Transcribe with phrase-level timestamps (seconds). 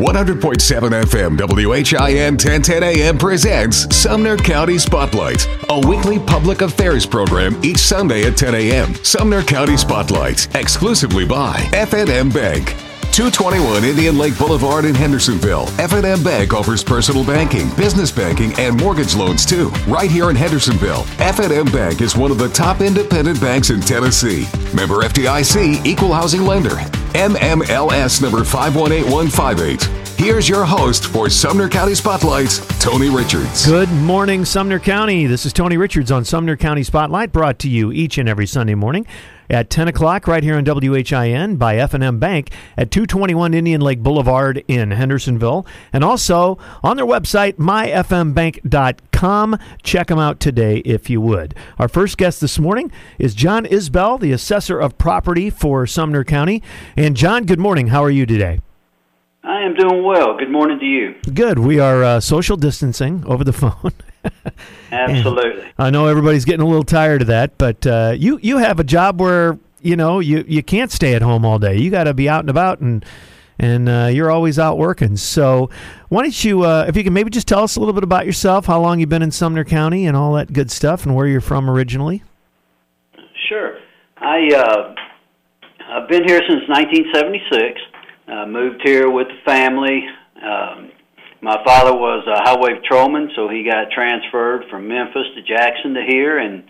[0.00, 0.40] 100.7
[1.02, 8.24] FM WHIN 1010 AM presents Sumner County Spotlight, a weekly public affairs program each Sunday
[8.24, 8.94] at 10 a.m.
[9.04, 12.68] Sumner County Spotlight, exclusively by F&M Bank.
[13.12, 15.68] 221 Indian Lake Boulevard in Hendersonville.
[15.78, 19.68] F&M Bank offers personal banking, business banking, and mortgage loans too.
[19.86, 24.48] Right here in Hendersonville, F&M Bank is one of the top independent banks in Tennessee.
[24.74, 26.78] Member FDIC, equal housing lender.
[27.14, 30.00] NMLS number 518158.
[30.18, 33.66] Here's your host for Sumner County Spotlights, Tony Richards.
[33.66, 35.26] Good morning, Sumner County.
[35.26, 38.74] This is Tony Richards on Sumner County Spotlight, brought to you each and every Sunday
[38.74, 39.06] morning
[39.48, 44.62] at 10 o'clock right here on WHIN by F&M Bank at 221 Indian Lake Boulevard
[44.68, 45.66] in Hendersonville.
[45.92, 49.09] And also on their website, myfmbank.com.
[49.82, 51.54] Check them out today if you would.
[51.78, 56.62] Our first guest this morning is John Isbell, the assessor of property for Sumner County.
[56.96, 57.88] And John, good morning.
[57.88, 58.60] How are you today?
[59.44, 60.38] I am doing well.
[60.38, 61.14] Good morning to you.
[61.34, 61.58] Good.
[61.58, 63.92] We are uh, social distancing over the phone.
[64.90, 65.64] Absolutely.
[65.64, 68.80] And I know everybody's getting a little tired of that, but uh, you you have
[68.80, 71.76] a job where you know you you can't stay at home all day.
[71.76, 73.04] You got to be out and about, and
[73.60, 75.18] and uh, you're always out working.
[75.18, 75.68] So
[76.08, 78.24] why don't you, uh, if you can, maybe just tell us a little bit about
[78.24, 81.26] yourself, how long you've been in Sumner County, and all that good stuff, and where
[81.26, 82.22] you're from originally.
[83.48, 83.78] Sure.
[84.16, 84.94] I uh,
[85.92, 87.80] I've been here since 1976.
[88.28, 90.08] Uh, moved here with the family.
[90.42, 90.92] Um,
[91.42, 96.02] my father was a highway patrolman, so he got transferred from Memphis to Jackson to
[96.08, 96.64] here, and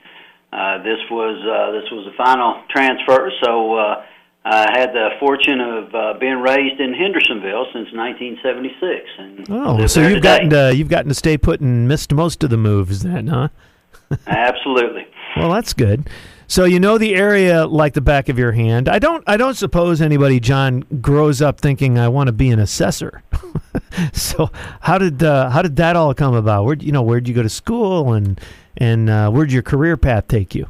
[0.52, 3.30] uh, this was uh, this was the final transfer.
[3.44, 4.04] So uh,
[4.44, 9.06] I had the fortune of uh, being raised in Hendersonville since 1976.
[9.18, 10.20] And Oh, so you've today.
[10.20, 13.48] gotten to you've gotten to stay put and missed most of the moves, then, huh?
[14.26, 15.06] Absolutely.
[15.36, 16.08] Well, that's good.
[16.46, 18.88] So you know the area like the back of your hand.
[18.88, 19.22] I don't.
[19.26, 23.22] I don't suppose anybody, John, grows up thinking I want to be an assessor.
[24.12, 26.64] so how did uh, how did that all come about?
[26.64, 28.40] Where you know where'd you go to school and
[28.76, 30.68] and uh, where'd your career path take you?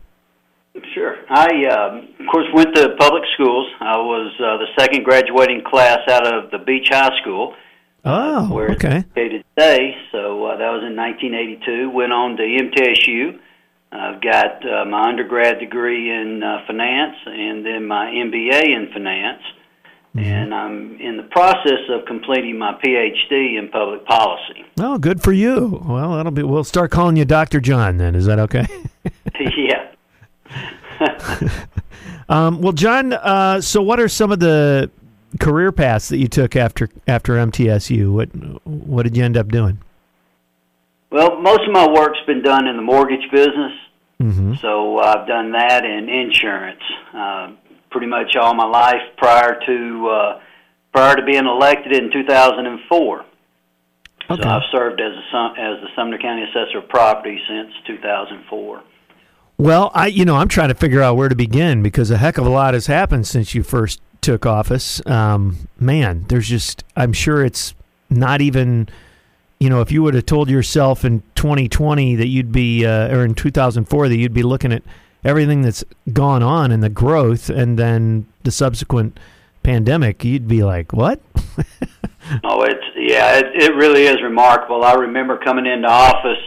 [1.30, 3.68] I, um, of course, went to public schools.
[3.80, 7.54] I was uh, the second graduating class out of the Beech High School,
[8.04, 9.04] Oh, where it's okay.
[9.14, 9.94] located today.
[10.10, 11.90] So uh, that was in 1982.
[11.90, 13.38] Went on to MTSU.
[13.92, 19.42] I've got uh, my undergrad degree in uh, finance and then my MBA in finance.
[20.16, 24.64] And I'm in the process of completing my PhD in public policy.
[24.80, 25.80] Oh, good for you.
[25.86, 26.42] Well, that'll be.
[26.42, 28.16] We'll start calling you Doctor John then.
[28.16, 28.66] Is that okay?
[29.40, 29.89] yeah.
[32.30, 33.12] Um, well, John.
[33.12, 34.88] Uh, so, what are some of the
[35.40, 38.12] career paths that you took after after MTSU?
[38.12, 38.28] What
[38.64, 39.78] what did you end up doing?
[41.10, 43.72] Well, most of my work's been done in the mortgage business.
[44.22, 44.54] Mm-hmm.
[44.60, 47.52] So I've done that in insurance uh,
[47.90, 50.40] pretty much all my life prior to uh,
[50.92, 53.24] prior to being elected in 2004.
[54.30, 54.42] Okay.
[54.42, 58.82] So I've served as a as the Sumner County Assessor of Property since 2004.
[59.60, 62.38] Well, I you know I'm trying to figure out where to begin because a heck
[62.38, 65.04] of a lot has happened since you first took office.
[65.04, 67.74] Um, man, there's just I'm sure it's
[68.08, 68.88] not even
[69.58, 73.22] you know if you would have told yourself in 2020 that you'd be uh, or
[73.22, 74.82] in 2004 that you'd be looking at
[75.24, 79.20] everything that's gone on and the growth and then the subsequent
[79.62, 81.20] pandemic, you'd be like, what?
[82.44, 84.84] Oh, it's yeah, it, it really is remarkable.
[84.84, 86.38] I remember coming into office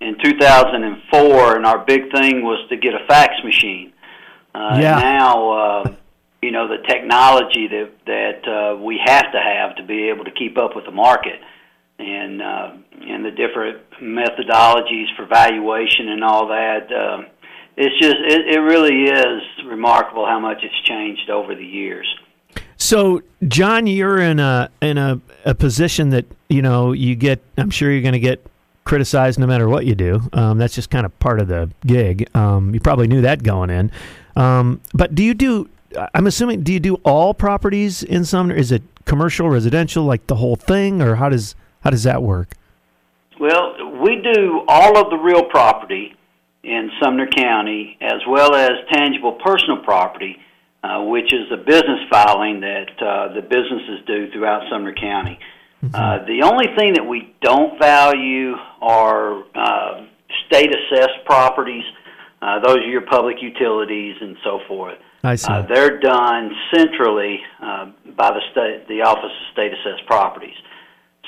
[0.00, 3.92] in 2004, and our big thing was to get a fax machine.
[4.54, 4.98] Uh, Yeah.
[4.98, 5.94] Now, uh,
[6.42, 10.30] you know, the technology that that uh, we have to have to be able to
[10.30, 11.40] keep up with the market,
[11.98, 16.92] and uh, and the different methodologies for valuation and all that.
[16.92, 17.22] Uh,
[17.76, 22.06] it's just it, it really is remarkable how much it's changed over the years.
[22.76, 27.40] So, John, you're in a in a, a position that you know you get.
[27.56, 28.44] I'm sure you're going to get
[28.88, 30.20] criticized no matter what you do.
[30.32, 32.28] Um, that's just kind of part of the gig.
[32.34, 33.92] Um, you probably knew that going in.
[34.34, 35.68] Um, but do you do?
[36.14, 36.62] I'm assuming.
[36.62, 38.54] Do you do all properties in Sumner?
[38.54, 42.54] Is it commercial, residential, like the whole thing, or how does how does that work?
[43.38, 46.16] Well, we do all of the real property
[46.64, 50.36] in Sumner County, as well as tangible personal property,
[50.82, 55.38] uh, which is the business filing that uh, the businesses do throughout Sumner County.
[55.82, 60.06] Uh, the only thing that we don't value are uh,
[60.46, 61.84] state assessed properties.
[62.42, 64.98] Uh, those are your public utilities and so forth.
[65.22, 65.52] I see.
[65.52, 70.56] Uh, they're done centrally uh, by the state, the Office of State Assessed Properties.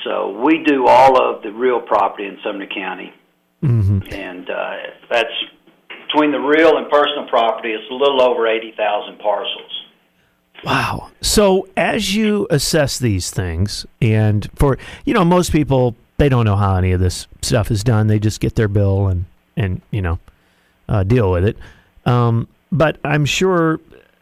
[0.03, 3.13] So we do all of the real property in Sumner County,
[3.61, 4.77] hmm and uh,
[5.09, 5.29] that's
[6.07, 7.69] between the real and personal property.
[7.69, 9.80] It's a little over eighty thousand parcels.
[10.63, 11.09] Wow.
[11.21, 16.55] So as you assess these things, and for you know most people they don't know
[16.55, 18.05] how any of this stuff is done.
[18.05, 19.25] They just get their bill and
[19.57, 20.19] and you know
[20.87, 21.57] uh, deal with it.
[22.05, 23.79] Um, but I'm sure.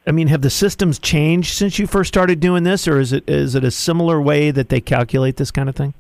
[0.07, 3.29] I mean, have the systems changed since you first started doing this, or is it
[3.29, 5.93] is it a similar way that they calculate this kind of thing?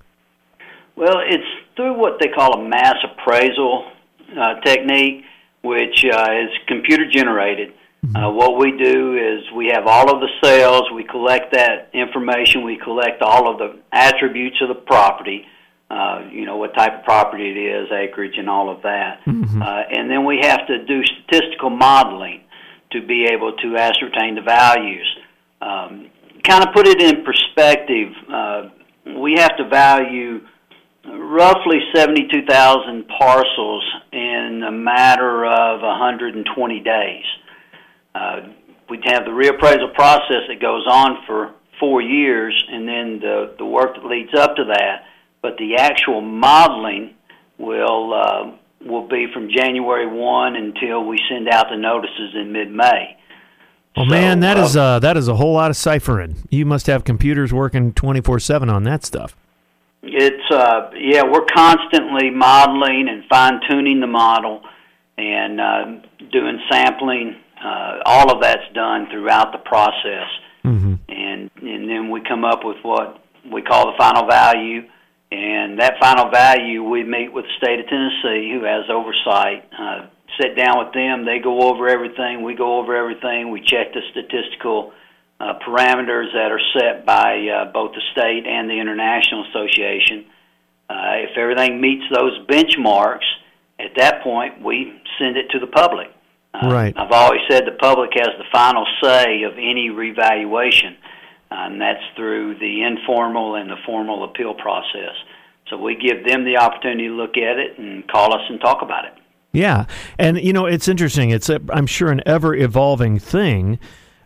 [0.95, 1.43] Well, it's
[1.75, 3.91] through what they call a mass appraisal
[4.39, 5.25] uh, technique,
[5.63, 7.73] which uh, is computer generated.
[8.05, 8.15] Mm-hmm.
[8.15, 12.63] Uh, what we do is we have all of the sales, we collect that information,
[12.63, 15.45] we collect all of the attributes of the property,
[15.89, 19.21] uh, you know, what type of property it is, acreage, and all of that.
[19.25, 19.61] Mm-hmm.
[19.61, 22.41] Uh, and then we have to do statistical modeling
[22.91, 25.17] to be able to ascertain the values.
[25.61, 26.09] Um,
[26.43, 28.69] kind of put it in perspective, uh,
[29.17, 30.39] we have to value
[31.05, 37.25] roughly 72,000 parcels in a matter of 120 days.
[38.15, 38.41] Uh,
[38.89, 43.65] we have the reappraisal process that goes on for four years, and then the the
[43.65, 45.05] work that leads up to that.
[45.41, 47.15] But the actual modeling
[47.57, 48.51] will uh,
[48.85, 53.17] will be from January one until we send out the notices in mid May.
[53.95, 56.35] Well, so, man, that uh, is uh, that is a whole lot of ciphering.
[56.49, 59.35] You must have computers working twenty four seven on that stuff.
[60.01, 64.61] It's uh, yeah, we're constantly modeling and fine tuning the model,
[65.17, 65.85] and uh,
[66.31, 70.27] doing sampling uh, all of that's done throughout the process,
[70.63, 70.95] mm-hmm.
[71.09, 73.21] and and then we come up with what
[73.51, 74.83] we call the final value,
[75.31, 79.67] and that final value we meet with the state of Tennessee, who has oversight.
[79.77, 80.07] Uh,
[80.39, 84.01] sit down with them, they go over everything, we go over everything, we check the
[84.11, 84.93] statistical
[85.39, 90.25] uh, parameters that are set by uh, both the state and the international association.
[90.89, 93.27] Uh, if everything meets those benchmarks,
[93.79, 96.07] at that point we send it to the public.
[96.53, 96.93] Uh, right.
[96.97, 100.97] I've always said the public has the final say of any revaluation,
[101.51, 105.13] and that's through the informal and the formal appeal process.
[105.69, 108.81] So we give them the opportunity to look at it and call us and talk
[108.81, 109.13] about it.
[109.51, 109.85] Yeah,
[110.17, 111.31] and you know it's interesting.
[111.31, 113.79] It's a, I'm sure an ever evolving thing.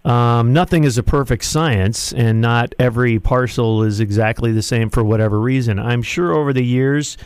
[0.06, 5.04] Um, nothing is a perfect science, and not every parcel is exactly the same for
[5.04, 5.80] whatever reason.
[5.80, 7.18] I'm sure over the years,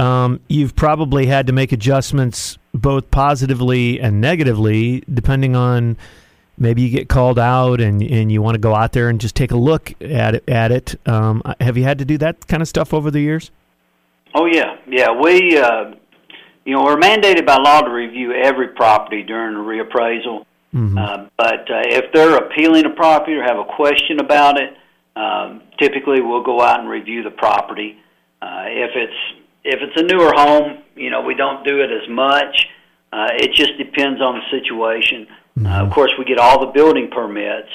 [0.00, 5.96] um, you've probably had to make adjustments both positively and negatively, depending on
[6.56, 9.34] maybe you get called out and and you want to go out there and just
[9.34, 10.44] take a look at it.
[10.48, 13.50] At it, um, have you had to do that kind of stuff over the years?
[14.34, 15.08] Oh yeah, yeah.
[15.10, 15.94] We uh,
[16.64, 20.44] you know we're mandated by law to review every property during a reappraisal.
[20.74, 20.98] Mm-hmm.
[20.98, 24.76] Uh, but uh, if they're appealing a property or have a question about it,
[25.16, 27.96] um, typically we'll go out and review the property.
[28.42, 32.08] Uh, if it's if it's a newer home, you know, we don't do it as
[32.08, 32.68] much.
[33.12, 35.26] Uh, it just depends on the situation.
[35.56, 35.66] Mm-hmm.
[35.66, 37.70] Uh, of course, we get all the building permits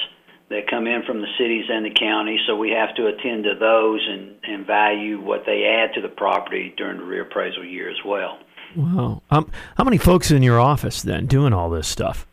[0.50, 3.54] that come in from the cities and the county, so we have to attend to
[3.58, 7.96] those and, and value what they add to the property during the reappraisal year as
[8.04, 8.38] well.
[8.76, 9.22] Wow.
[9.30, 12.26] Um, how many folks in your office then doing all this stuff?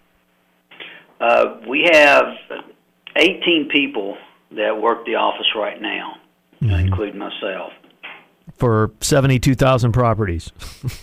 [1.20, 2.26] Uh, we have
[3.16, 4.18] 18 people
[4.52, 6.16] that work the office right now,
[6.62, 6.74] mm-hmm.
[6.74, 7.72] including myself
[8.62, 10.52] for 72,000 properties.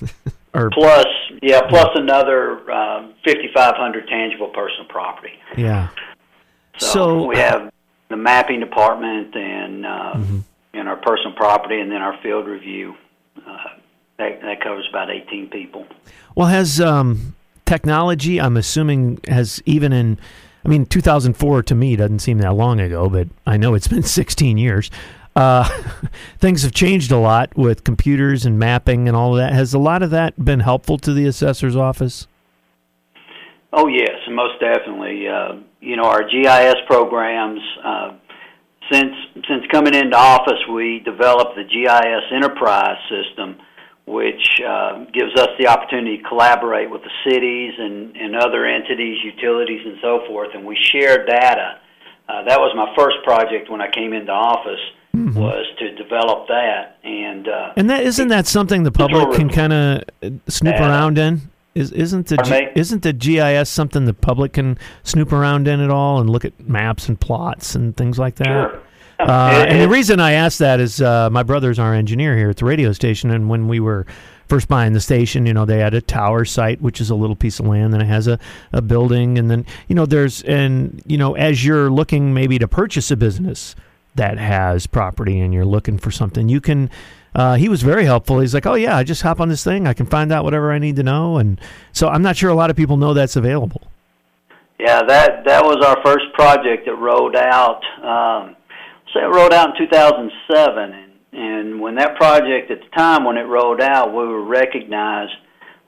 [0.55, 1.07] or plus,
[1.43, 5.33] yeah, plus another um, 5,500 tangible personal property.
[5.57, 5.89] Yeah.
[6.79, 7.73] So, so we have
[8.11, 10.39] the mapping department and uh, mm-hmm.
[10.73, 12.95] and our personal property, and then our field review.
[13.37, 13.57] Uh,
[14.19, 15.87] that, that covers about 18 people.
[16.37, 17.35] Well, has um,
[17.67, 18.41] technology?
[18.41, 20.21] I'm assuming has even in.
[20.65, 24.03] I mean, 2004 to me doesn't seem that long ago, but I know it's been
[24.05, 24.93] 16 years.
[25.39, 25.63] Uh,
[26.39, 29.53] things have changed a lot with computers and mapping and all of that.
[29.53, 32.27] Has a lot of that been helpful to the assessor's office?
[33.73, 35.29] Oh yes, most definitely.
[35.29, 37.61] Uh, you know, our GIS programs.
[37.85, 38.17] Uh,
[38.91, 39.15] since
[39.49, 43.61] since coming into office, we developed the GIS Enterprise system,
[44.07, 49.19] which uh, gives us the opportunity to collaborate with the cities and, and other entities,
[49.23, 50.49] utilities, and so forth.
[50.55, 51.79] And we share data.
[52.29, 54.81] Uh, that was my first project when I came into office
[55.19, 55.39] mm-hmm.
[55.39, 56.99] was to develop that.
[57.05, 60.05] And uh, and that isn't that something the public can kind of
[60.49, 61.51] snoop uh, around in?
[61.75, 65.91] Is isn't the G, isn't the GIS something the public can snoop around in at
[65.91, 68.47] all and look at maps and plots and things like that?
[68.47, 68.81] Sure.
[69.21, 72.57] Uh, and the reason I ask that is uh, my brother's our engineer here at
[72.57, 74.07] the radio station, and when we were
[74.49, 77.35] first buying the station, you know, they had a tower site, which is a little
[77.37, 78.39] piece of land, and it has a,
[78.73, 82.69] a building, and then you know, there's and you know, as you're looking maybe to
[82.69, 83.75] purchase a business,
[84.15, 86.91] that has property and you're looking for something, you can.
[87.35, 88.41] Uh, he was very helpful.
[88.41, 89.87] He's like, "Oh yeah, I just hop on this thing.
[89.87, 91.61] I can find out whatever I need to know." And
[91.93, 93.83] so I'm not sure a lot of people know that's available.
[94.79, 97.83] Yeah, that that was our first project that rolled out.
[98.03, 98.57] Um,
[99.13, 103.37] say it rolled out in 2007, and and when that project at the time when
[103.37, 105.35] it rolled out, we were recognized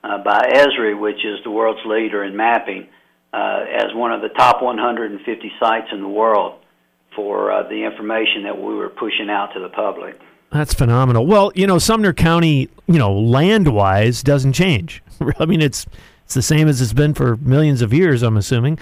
[0.05, 2.87] uh, by Esri, which is the world's leader in mapping,
[3.33, 6.60] uh, as one of the top 150 sites in the world
[7.15, 10.19] for uh, the information that we were pushing out to the public.
[10.53, 11.27] That's phenomenal.
[11.27, 15.03] Well, you know, Sumner County, you know, land-wise doesn't change.
[15.39, 15.87] I mean, it's
[16.25, 18.23] it's the same as it's been for millions of years.
[18.23, 18.79] I'm assuming,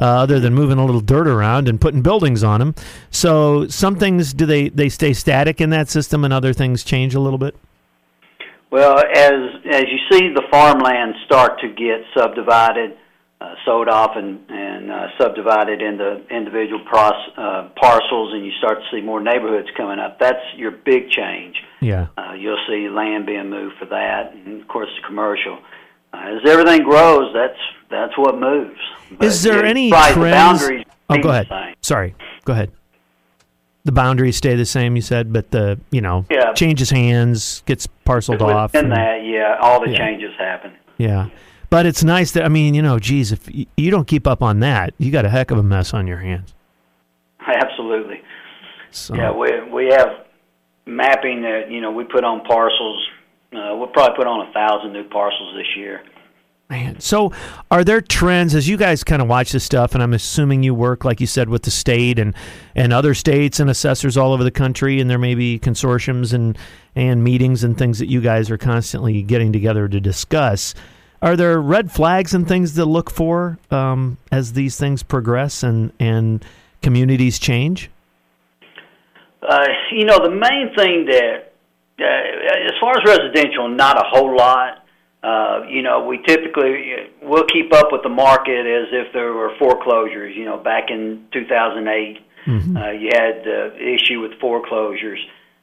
[0.00, 2.74] uh, other than moving a little dirt around and putting buildings on them.
[3.10, 7.14] So, some things do they they stay static in that system, and other things change
[7.14, 7.56] a little bit.
[8.70, 9.32] Well, as
[9.70, 12.96] as you see the farmland start to get subdivided,
[13.64, 18.96] sold off and, and uh, subdivided into individual pros, uh, parcels, and you start to
[18.96, 20.18] see more neighborhoods coming up.
[20.18, 21.56] That's your big change.
[21.80, 22.08] Yeah.
[22.16, 25.58] Uh, you'll see land being moved for that, and of course the commercial.
[26.12, 27.58] Uh, as everything grows, that's
[27.90, 28.80] that's what moves.
[29.18, 30.60] But Is there any right, trends?
[30.60, 31.76] The boundaries oh, go ahead.
[31.80, 32.72] Sorry, go ahead.
[33.84, 36.52] The boundaries stay the same, you said, but the you know yeah.
[36.52, 38.74] changes hands, gets parceled off.
[38.74, 39.98] In that, yeah, all the yeah.
[39.98, 40.72] changes happen.
[40.98, 41.30] Yeah.
[41.72, 44.60] But it's nice that I mean, you know, geez, if you don't keep up on
[44.60, 46.52] that, you got a heck of a mess on your hands.
[47.40, 48.20] Absolutely.
[48.90, 49.14] So.
[49.14, 50.26] Yeah, we we have
[50.84, 53.08] mapping that you know we put on parcels.
[53.54, 56.04] Uh, we'll probably put on a thousand new parcels this year.
[56.68, 57.32] Man, so
[57.70, 59.94] are there trends as you guys kind of watch this stuff?
[59.94, 62.34] And I'm assuming you work, like you said, with the state and
[62.74, 66.58] and other states and assessors all over the country, and there may be consortiums and
[66.94, 70.74] and meetings and things that you guys are constantly getting together to discuss.
[71.22, 75.92] Are there red flags and things to look for um, as these things progress and
[76.00, 76.44] and
[76.82, 77.90] communities change?
[79.40, 81.52] Uh, you know, the main thing that,
[81.98, 84.78] uh, as far as residential, not a whole lot.
[85.22, 89.52] Uh, you know, we typically we'll keep up with the market as if there were
[89.60, 90.34] foreclosures.
[90.36, 92.76] You know, back in 2008, mm-hmm.
[92.76, 95.20] uh, you had the issue with foreclosures.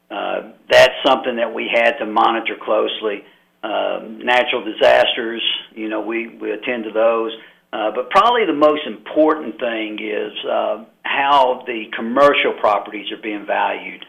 [0.09, 3.25] Uh, that's something that we had to monitor closely.
[3.61, 5.43] Uh, natural disasters,
[5.75, 7.31] you know, we, we attend to those.
[7.71, 13.45] Uh, but probably the most important thing is uh, how the commercial properties are being
[13.45, 14.03] valued.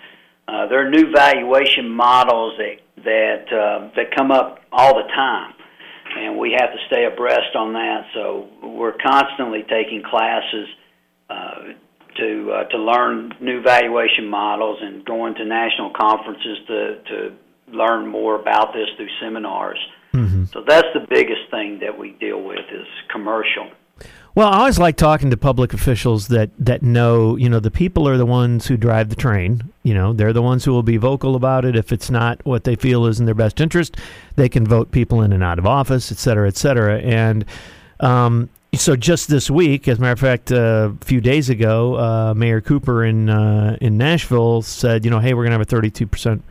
[0.49, 5.53] Uh, there are new valuation models that that uh, that come up all the time,
[6.17, 8.07] and we have to stay abreast on that.
[8.15, 10.69] So we're constantly taking classes
[11.29, 11.55] uh,
[12.17, 17.37] to uh, to learn new valuation models and going to national conferences to to
[17.73, 19.79] learn more about this through seminars.
[20.13, 20.45] Mm-hmm.
[20.47, 23.71] So that's the biggest thing that we deal with is commercial.
[24.35, 28.07] Well, I always like talking to public officials that, that know, you know, the people
[28.09, 29.73] are the ones who drive the train.
[29.83, 31.75] You know, they're the ones who will be vocal about it.
[31.75, 33.97] If it's not what they feel is in their best interest,
[34.37, 37.01] they can vote people in and out of office, et cetera, et cetera.
[37.01, 37.45] And
[37.99, 41.97] um, so just this week, as a matter of fact, uh, a few days ago,
[41.97, 45.61] uh, Mayor Cooper in uh, in Nashville said, you know, hey, we're going to have
[45.61, 46.45] a 32 percent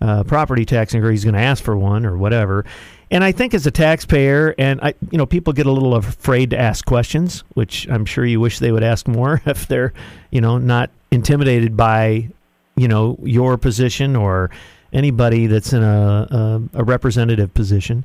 [0.00, 1.20] uh, property tax increase.
[1.20, 2.64] He's going to ask for one or whatever.
[3.10, 6.50] And I think as a taxpayer, and I, you know, people get a little afraid
[6.50, 9.92] to ask questions, which I'm sure you wish they would ask more if they're,
[10.30, 12.28] you know, not intimidated by,
[12.76, 14.50] you know, your position or
[14.92, 18.04] anybody that's in a, a, a representative position.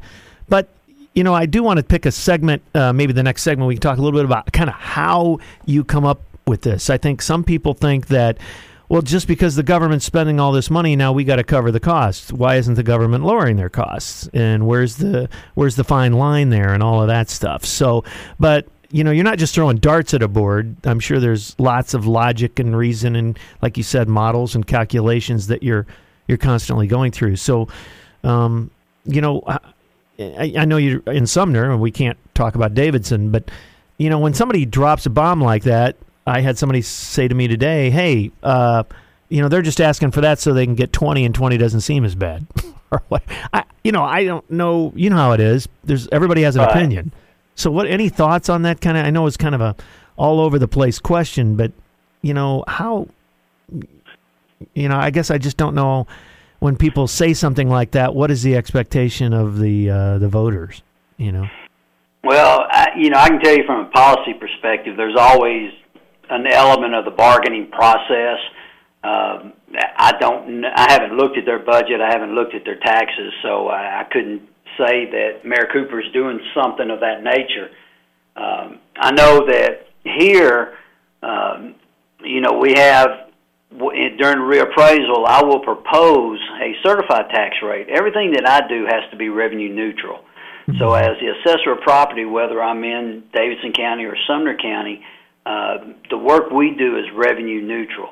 [0.50, 0.70] But
[1.16, 3.76] you know, I do want to pick a segment, uh, maybe the next segment, we
[3.76, 6.90] can talk a little bit about kind of how you come up with this.
[6.90, 8.38] I think some people think that
[8.90, 11.80] well, just because the government's spending all this money, now we got to cover the
[11.80, 12.32] costs.
[12.32, 14.30] Why isn't the government lowering their costs?
[14.34, 17.66] And where's the where's the fine line there, and all of that stuff.
[17.66, 18.04] So,
[18.40, 20.76] but you know, you're not just throwing darts at a board.
[20.84, 25.48] I'm sure there's lots of logic and reason, and like you said, models and calculations
[25.48, 25.88] that you're
[26.28, 27.36] you're constantly going through.
[27.38, 27.68] So,
[28.24, 28.72] um,
[29.06, 29.44] you know,
[30.20, 33.50] I, I know you're in Sumner, and we can't talk about Davidson, but
[33.98, 37.48] you know, when somebody drops a bomb like that, I had somebody say to me
[37.48, 38.84] today, "Hey, uh,
[39.30, 41.82] you know, they're just asking for that so they can get 20 and 20 doesn't
[41.82, 42.48] seem as bad."
[42.92, 43.24] or what?
[43.54, 45.68] I you know, I don't know, you know how it is.
[45.84, 46.72] There's everybody has an right.
[46.72, 47.14] opinion.
[47.56, 49.76] So what any thoughts on that kind of I know it's kind of a
[50.18, 51.72] all over the place question, but
[52.22, 53.08] you know, how
[54.74, 56.08] you know, I guess I just don't know
[56.60, 60.82] when people say something like that, what is the expectation of the uh, the voters,
[61.18, 61.48] you know?
[62.24, 65.72] Well, I, you know, I can tell you from a policy perspective, there's always
[66.30, 68.40] an element of the bargaining process.
[69.04, 69.54] Um,
[69.98, 70.66] I don't.
[70.66, 72.02] I haven't looked at their budget.
[72.02, 74.42] I haven't looked at their taxes, so I, I couldn't
[74.78, 77.70] say that Mayor Cooper is doing something of that nature.
[78.36, 80.78] Um, I know that here,
[81.22, 81.76] um,
[82.24, 83.30] you know, we have
[83.72, 85.26] during reappraisal.
[85.28, 87.88] I will propose a certified tax rate.
[87.90, 90.20] Everything that I do has to be revenue neutral.
[90.68, 90.80] Mm-hmm.
[90.80, 95.04] So, as the assessor of property, whether I'm in Davidson County or Sumner County,
[95.46, 98.10] the work we do is revenue neutral.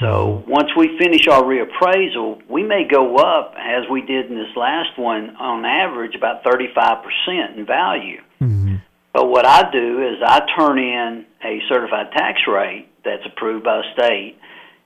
[0.00, 4.56] So once we finish our reappraisal, we may go up, as we did in this
[4.56, 8.20] last one, on average about 35% in value.
[8.40, 8.76] Mm-hmm.
[9.12, 13.78] But what I do is I turn in a certified tax rate that's approved by
[13.78, 14.38] the state,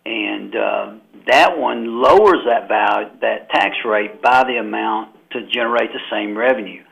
[0.07, 0.95] and uh,
[1.27, 6.37] that one lowers that value, that tax rate by the amount to generate the same
[6.37, 6.83] revenue.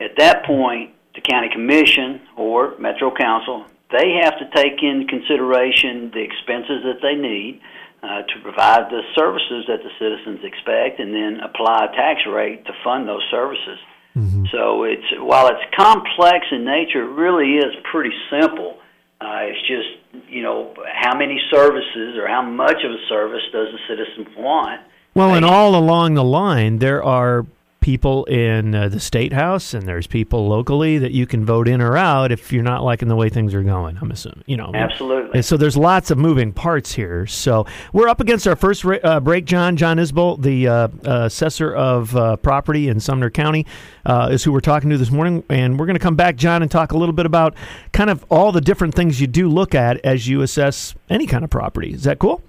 [0.00, 6.10] At that point, the county commission or Metro Council they have to take in consideration
[6.12, 7.60] the expenses that they need
[8.02, 12.64] uh, to provide the services that the citizens expect, and then apply a tax rate
[12.66, 13.78] to fund those services.
[14.14, 14.44] Mm-hmm.
[14.52, 18.78] So it's while it's complex in nature, it really is pretty simple.
[19.20, 23.68] Uh, it's just you know how many services or how much of a service does
[23.72, 24.80] the citizen want.
[25.14, 27.46] Well, and all along the line, there are
[27.86, 31.80] people in uh, the state house and there's people locally that you can vote in
[31.80, 33.96] or out if you're not liking the way things are going.
[33.98, 34.72] I'm assuming, you know.
[34.74, 35.30] Absolutely.
[35.34, 37.28] And so there's lots of moving parts here.
[37.28, 39.44] So we're up against our first uh, break.
[39.44, 43.64] John John Isbell, the uh, assessor of uh, property in Sumner County,
[44.04, 46.62] uh, is who we're talking to this morning, and we're going to come back, John,
[46.62, 47.54] and talk a little bit about
[47.92, 51.44] kind of all the different things you do look at as you assess any kind
[51.44, 51.92] of property.
[51.92, 52.42] Is that cool?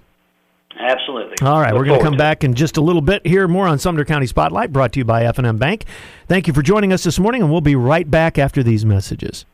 [0.78, 1.36] Absolutely.
[1.46, 3.48] All right, Look we're going to come back in just a little bit here.
[3.48, 5.84] More on Sumner County Spotlight, brought to you by F&M Bank.
[6.28, 9.44] Thank you for joining us this morning, and we'll be right back after these messages.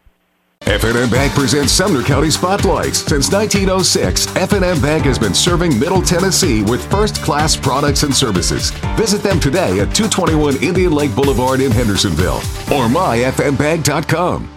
[0.66, 2.98] F&M Bank presents Sumner County Spotlights.
[3.00, 8.70] Since 1906, F&M Bank has been serving Middle Tennessee with first-class products and services.
[8.96, 12.38] Visit them today at 221 Indian Lake Boulevard in Hendersonville
[12.72, 14.50] or myfmbank.com.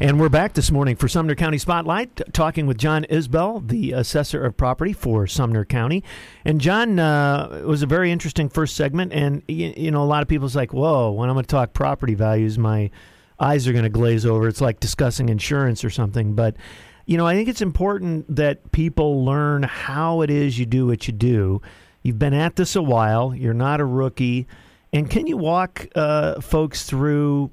[0.00, 4.44] And we're back this morning for Sumner County Spotlight, talking with John Isbell, the assessor
[4.44, 6.04] of property for Sumner County.
[6.44, 9.12] And John, uh, it was a very interesting first segment.
[9.12, 11.72] And, you, you know, a lot of people's like, whoa, when I'm going to talk
[11.72, 12.92] property values, my
[13.40, 14.46] eyes are going to glaze over.
[14.46, 16.34] It's like discussing insurance or something.
[16.34, 16.54] But,
[17.06, 21.08] you know, I think it's important that people learn how it is you do what
[21.08, 21.60] you do.
[22.04, 24.46] You've been at this a while, you're not a rookie.
[24.92, 27.50] And can you walk uh, folks through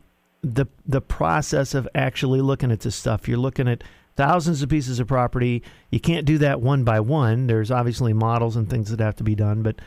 [0.53, 3.27] the the process of actually looking at this stuff.
[3.27, 3.83] You're looking at
[4.15, 5.63] thousands of pieces of property.
[5.89, 7.47] You can't do that one by one.
[7.47, 9.77] There's obviously models and things that have to be done, but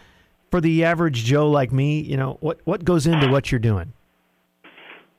[0.51, 3.93] for the average Joe like me, you know, what what goes into what you're doing?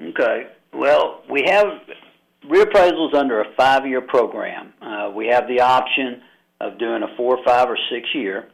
[0.02, 0.48] Okay.
[0.74, 1.68] Well, we have
[2.46, 4.74] reappraisals under a five-year program.
[4.82, 6.22] Uh, we have the option
[6.62, 8.50] of doing a four, five, or six-year,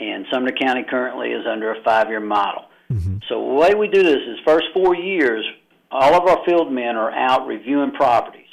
[0.00, 2.64] and Sumner County currently is under a five-year model.
[2.90, 3.18] Mm-hmm.
[3.28, 5.44] So the way we do this is first four years
[5.92, 8.46] all of our field men are out reviewing properties.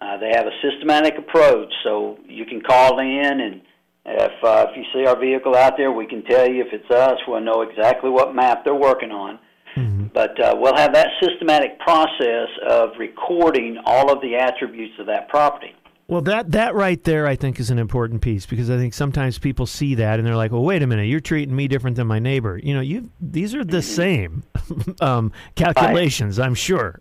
[0.00, 3.60] Uh, they have a systematic approach, so you can call in, and
[4.04, 6.90] if uh, if you see our vehicle out there, we can tell you if it's
[6.90, 7.18] us.
[7.26, 9.38] We'll know exactly what map they're working on.
[9.76, 10.06] Mm-hmm.
[10.14, 15.28] But uh, we'll have that systematic process of recording all of the attributes of that
[15.28, 15.74] property.
[16.08, 19.38] Well, that that right there, I think, is an important piece because I think sometimes
[19.38, 22.06] people see that and they're like, "Well, wait a minute, you're treating me different than
[22.06, 24.42] my neighbor." You know, you these are the same
[25.02, 27.00] um, calculations, I'm sure.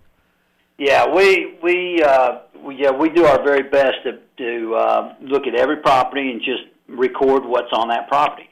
[0.77, 5.47] Yeah, we we, uh, we yeah we do our very best to to uh, look
[5.47, 8.49] at every property and just record what's on that property.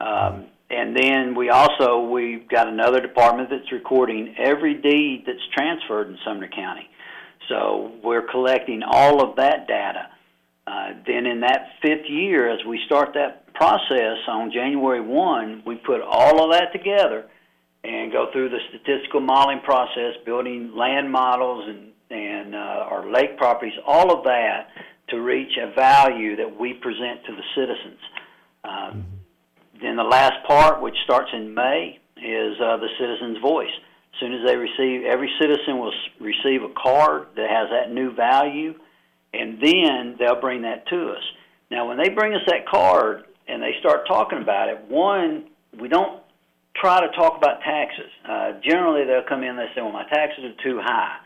[0.00, 6.08] Um, and then we also we've got another department that's recording every deed that's transferred
[6.08, 6.90] in Sumner County.
[7.48, 10.08] So we're collecting all of that data.
[10.66, 15.76] Uh, then in that fifth year, as we start that process on January 1, we
[15.76, 17.26] put all of that together
[17.84, 23.36] and go through the statistical modeling process, building land models and, and uh, our lake
[23.36, 24.68] properties, all of that
[25.08, 28.00] to reach a value that we present to the citizens.
[28.64, 29.00] Um, mm-hmm.
[29.82, 33.72] Then the last part, which starts in May, is uh, the citizen's voice.
[34.14, 38.14] As soon as they receive, every citizen will receive a card that has that new
[38.14, 38.74] value,
[39.32, 41.22] and then they'll bring that to us.
[41.70, 45.46] Now, when they bring us that card and they start talking about it, one,
[45.80, 46.22] we don't
[46.76, 48.10] try to talk about taxes.
[48.28, 51.16] Uh, generally, they'll come in and they say, "Well, my taxes are too high,"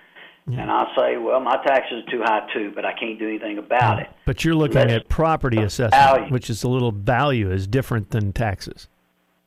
[0.46, 0.60] yeah.
[0.60, 3.58] and I'll say, "Well, my taxes are too high too, but I can't do anything
[3.58, 6.32] about it." But you're looking Let's, at property assessment, value.
[6.32, 8.88] which is a little value is different than taxes.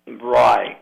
[0.07, 0.80] Right,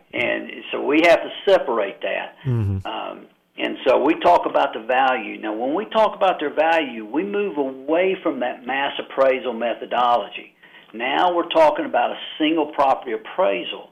[0.90, 2.36] we have to separate that.
[2.46, 2.86] Mm-hmm.
[2.86, 5.40] Um, and so we talk about the value.
[5.40, 10.56] Now, when we talk about their value, we move away from that mass appraisal methodology.
[10.94, 13.90] Now we're talking about a single property appraisal.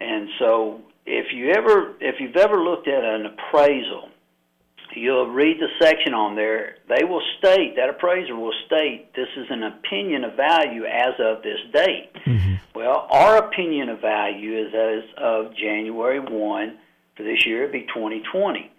[0.00, 4.10] And so if you ever if you've ever looked at an appraisal
[4.96, 6.76] you'll read the section on there.
[6.88, 11.42] They will state, that appraiser will state, this is an opinion of value as of
[11.42, 12.10] this date.
[12.26, 12.54] Mm-hmm.
[12.74, 16.78] Well, our opinion of value is as of January 1
[17.16, 18.70] for this year, it'd be 2020.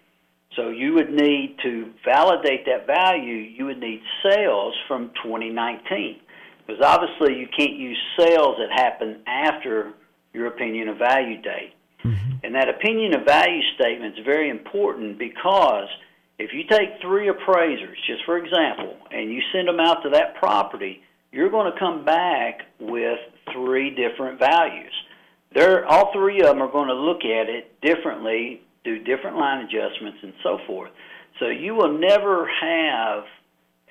[0.54, 3.34] So you would need to validate that value.
[3.34, 6.20] You would need sales from 2019,
[6.66, 9.92] because obviously you can't use sales that happen after
[10.32, 11.72] your opinion of value date.
[12.04, 12.36] Mm-hmm.
[12.44, 15.88] And that opinion of value statement is very important because
[16.38, 20.36] if you take three appraisers, just for example, and you send them out to that
[20.36, 23.18] property, you're going to come back with
[23.52, 24.92] three different values.
[25.54, 29.64] They're, all three of them are going to look at it differently, do different line
[29.64, 30.90] adjustments, and so forth.
[31.38, 33.24] So you will never have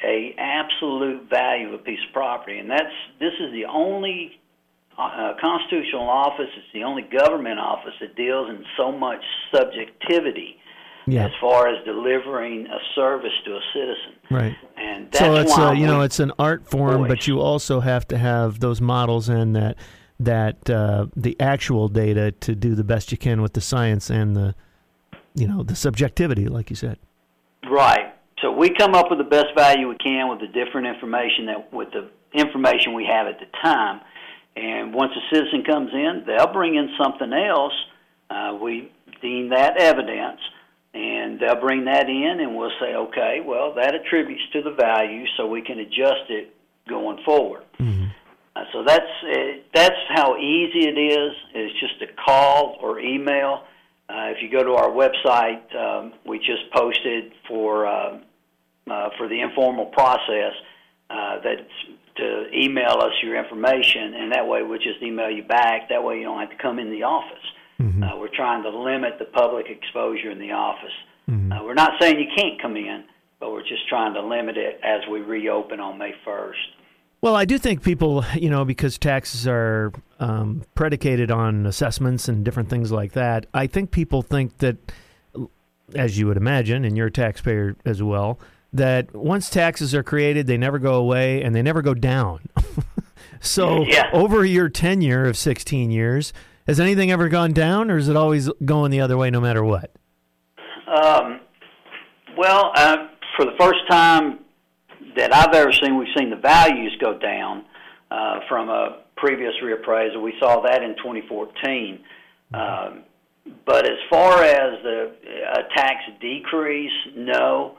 [0.04, 4.40] a absolute value of a piece of property, and that's this is the only
[4.98, 6.50] uh, constitutional office.
[6.58, 10.58] It's the only government office that deals in so much subjectivity
[11.08, 11.26] yeah.
[11.26, 14.14] as far as delivering a service to a citizen.
[14.32, 14.56] Right.
[14.78, 17.10] And so it's a, you know it's an art form, voice.
[17.10, 19.78] but you also have to have those models and that
[20.20, 24.36] that uh, the actual data to do the best you can with the science and
[24.36, 24.56] the
[25.36, 26.98] you know the subjectivity, like you said.
[27.70, 28.14] Right.
[28.42, 31.74] So we come up with the best value we can with the different information that
[31.74, 34.02] with the information we have at the time.
[34.56, 37.74] And once a citizen comes in, they'll bring in something else.
[38.30, 38.92] Uh, we
[39.22, 40.40] deem that evidence
[41.36, 45.26] and they'll bring that in and we'll say okay well that attributes to the value
[45.38, 46.56] so we can adjust it
[46.88, 48.08] going forward mm-hmm.
[48.56, 49.38] uh, so that's uh,
[49.74, 53.64] that's how easy it is it's just a call or email
[54.10, 58.20] uh, if you go to our website um, we just posted for uh,
[58.90, 60.54] uh, for the informal process
[61.10, 61.62] uh, that's
[62.16, 66.18] to email us your information and that way we'll just email you back that way
[66.18, 67.44] you don't have to come in the office
[67.82, 68.04] Mm-hmm.
[68.04, 70.94] Uh, we're trying to limit the public exposure in the office.
[71.30, 71.52] Mm-hmm.
[71.52, 73.06] Uh, we're not saying you can't come in,
[73.40, 76.54] but we're just trying to limit it as we reopen on May 1st.
[77.22, 82.46] Well, I do think people, you know, because taxes are um, predicated on assessments and
[82.46, 84.78] different things like that, I think people think that,
[85.96, 88.40] as you would imagine, and you're a taxpayer as well,
[88.74, 92.42] that once taxes are created, they never go away and they never go down.
[93.40, 94.10] so, yeah.
[94.14, 96.32] over your tenure of 16 years,
[96.68, 99.64] has anything ever gone down, or is it always going the other way no matter
[99.64, 99.92] what?
[100.88, 101.40] Um,
[102.38, 104.40] well, uh, for the first time
[105.16, 107.66] that I've ever seen, we've seen the values go down
[108.12, 110.22] uh, from a previous reappraisal.
[110.22, 112.00] We saw that in 2014.
[112.54, 113.04] Um,
[113.66, 115.16] but as far as the
[115.52, 117.78] uh, tax decrease, no.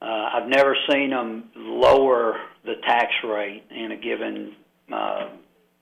[0.00, 4.54] Uh, I've never seen them lower the tax rate in a given
[4.92, 5.28] uh,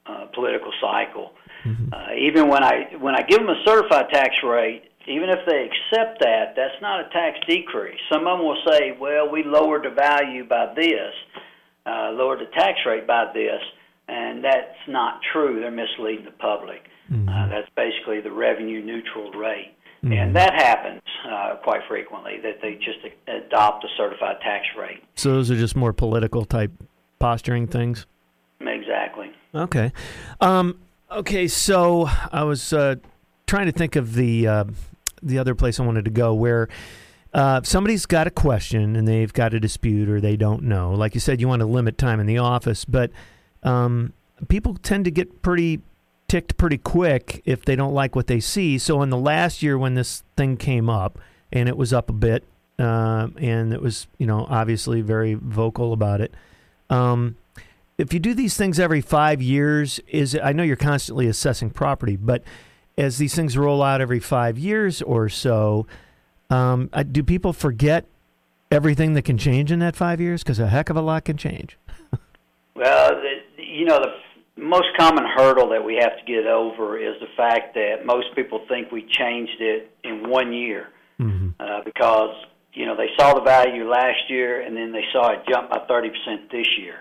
[0.07, 1.33] uh, political cycle.
[1.65, 1.93] Mm-hmm.
[1.93, 5.69] Uh, even when I when I give them a certified tax rate, even if they
[5.69, 7.99] accept that, that's not a tax decrease.
[8.12, 11.14] Some of them will say, "Well, we lowered the value by this,
[11.87, 13.62] uh, lowered the tax rate by this,"
[14.09, 15.61] and that's not true.
[15.61, 16.83] They're misleading the public.
[17.11, 17.29] Mm-hmm.
[17.29, 19.77] Uh, that's basically the revenue neutral rate.
[20.03, 20.12] Mm-hmm.
[20.12, 25.03] And that happens uh, quite frequently that they just adopt a certified tax rate.
[25.14, 26.71] So those are just more political type
[27.19, 28.07] posturing things.
[28.61, 29.31] Exactly.
[29.55, 29.92] Okay.
[30.40, 30.79] Um,
[31.11, 31.49] okay.
[31.49, 32.97] So I was uh,
[33.47, 34.64] trying to think of the uh,
[35.27, 36.69] the other place I wanted to go where.
[37.35, 40.93] Uh, somebody's got a question and they've got a dispute or they don't know.
[40.93, 43.11] Like you said, you want to limit time in the office, but
[43.62, 44.15] um,
[44.49, 45.83] people tend to get pretty
[46.29, 48.79] ticked pretty quick if they don't like what they see.
[48.79, 51.19] So in the last year when this thing came up
[51.53, 52.45] and it was up a bit,
[52.79, 56.35] uh, and it was you know obviously very vocal about it.
[56.91, 57.37] Um,
[57.99, 62.17] if you do these things every five years, is I know you're constantly assessing property,
[62.17, 62.43] but
[62.98, 65.87] as these things roll out every five years or so,
[66.50, 68.06] um, do people forget
[68.70, 70.42] everything that can change in that five years?
[70.42, 71.78] Because a heck of a lot can change.
[72.74, 77.20] well, the, you know, the most common hurdle that we have to get over is
[77.20, 80.88] the fact that most people think we changed it in one year
[81.20, 81.50] mm-hmm.
[81.61, 82.35] uh, because
[82.72, 85.80] you know they saw the value last year and then they saw it jump by
[85.87, 86.96] thirty percent this year.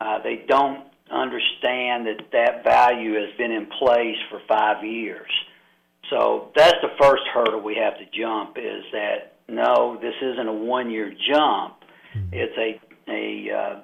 [0.00, 5.30] Uh, they don't understand that that value has been in place for five years.
[6.10, 10.52] So that's the first hurdle we have to jump is that no, this isn't a
[10.52, 11.76] one year jump.
[12.14, 12.28] Mm-hmm.
[12.32, 13.80] It's a a uh,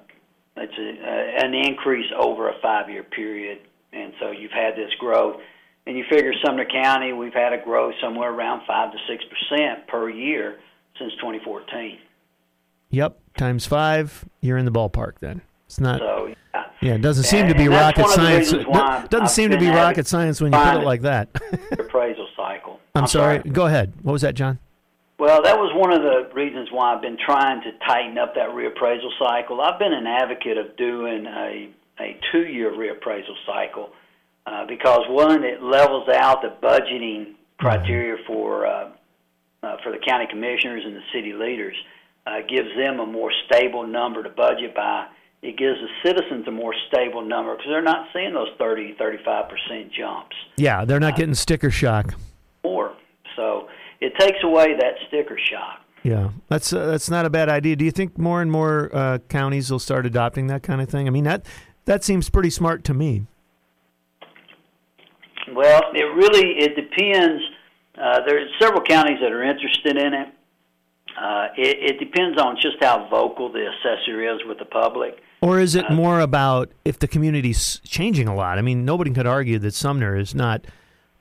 [0.57, 3.59] it's a, uh, an increase over a five year period,
[3.93, 5.37] and so you've had this growth.
[5.85, 9.87] And you figure Sumner County, we've had a growth somewhere around five to six percent
[9.87, 10.59] per year
[10.99, 11.99] since 2014.
[12.89, 15.41] Yep, times five, you're in the ballpark then.
[15.67, 15.99] It's not.
[15.99, 16.63] So, yeah.
[16.81, 18.51] yeah, it doesn't seem and, to be rocket science.
[18.53, 21.29] It doesn't I've seem to be rocket science when you put it like that.
[21.73, 22.79] appraisal cycle.
[22.95, 23.39] I'm, I'm sorry.
[23.39, 23.49] sorry.
[23.49, 23.93] Go ahead.
[24.01, 24.59] What was that, John?
[25.19, 28.49] Well, that was one of the reasons why I've been trying to tighten up that
[28.49, 29.59] reappraisal cycle.
[29.61, 33.89] I've been an advocate of doing a a two year reappraisal cycle
[34.45, 38.27] uh, because one, it levels out the budgeting criteria mm-hmm.
[38.27, 38.89] for uh,
[39.63, 41.75] uh, for the county commissioners and the city leaders.
[42.25, 45.07] Uh, gives them a more stable number to budget by.
[45.41, 49.49] It gives the citizens a more stable number because they're not seeing those 30, 35
[49.49, 50.35] percent jumps.
[50.57, 52.15] Yeah, they're not getting sticker shock.
[52.63, 52.93] More,
[53.35, 53.67] so
[54.01, 55.81] it takes away that sticker shock.
[56.03, 57.75] Yeah, that's uh, that's not a bad idea.
[57.75, 61.07] Do you think more and more uh, counties will start adopting that kind of thing?
[61.07, 61.45] I mean that
[61.85, 63.25] that seems pretty smart to me.
[65.53, 67.43] Well, it really it depends.
[67.99, 70.27] Uh, there's several counties that are interested in it.
[71.19, 71.95] Uh, it.
[71.95, 75.19] It depends on just how vocal the assessor is with the public.
[75.41, 78.57] Or is it more about if the community's changing a lot?
[78.57, 80.65] I mean, nobody could argue that Sumner is not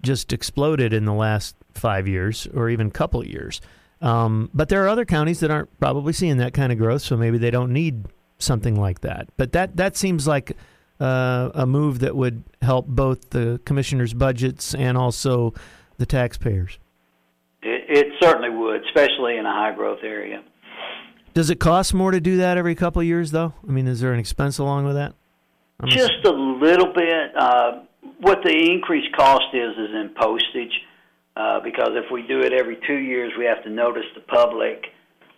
[0.02, 3.60] just exploded in the last five years or even couple years.
[4.00, 7.16] Um, but there are other counties that aren't probably seeing that kind of growth, so
[7.16, 8.06] maybe they don't need
[8.38, 9.28] something like that.
[9.36, 10.56] But that that seems like
[11.00, 15.54] uh, a move that would help both the commissioners' budgets and also
[15.98, 16.78] the taxpayers.
[17.62, 20.42] It, it certainly would, especially in a high growth area.
[21.36, 23.52] Does it cost more to do that every couple of years, though?
[23.68, 25.12] I mean, is there an expense along with that?
[25.78, 27.36] I'm Just a little bit.
[27.36, 27.80] Uh,
[28.20, 30.72] what the increased cost is is in postage,
[31.36, 34.86] uh, because if we do it every two years, we have to notice the public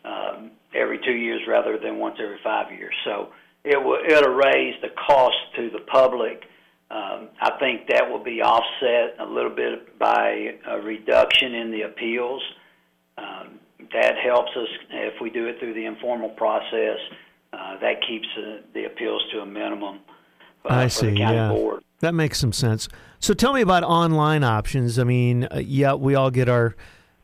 [0.04, 2.94] um, every two years rather than once every five years.
[3.04, 3.30] So
[3.64, 6.44] it will it'll raise the cost to the public.
[6.92, 11.82] Um, I think that will be offset a little bit by a reduction in the
[11.82, 12.42] appeals.
[13.18, 13.58] Um,
[13.92, 16.98] that helps us if we do it through the informal process.
[17.52, 20.00] Uh, that keeps uh, the appeals to a minimum.
[20.64, 21.10] Uh, I see.
[21.10, 21.82] yeah, board.
[22.00, 22.88] that makes some sense.
[23.20, 24.98] So tell me about online options.
[24.98, 26.76] I mean, uh, yeah, we all get our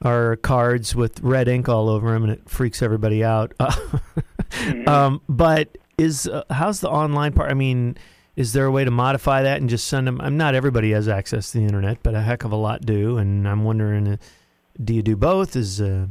[0.02, 3.52] our cards with red ink all over them, and it freaks everybody out.
[3.60, 4.88] mm-hmm.
[4.88, 7.50] um, but is uh, how's the online part?
[7.50, 7.96] I mean,
[8.36, 10.20] is there a way to modify that and just send them?
[10.20, 13.18] I'm not everybody has access to the internet, but a heck of a lot do,
[13.18, 14.16] and I'm wondering, uh,
[14.82, 15.54] do you do both?
[15.54, 16.06] Is uh,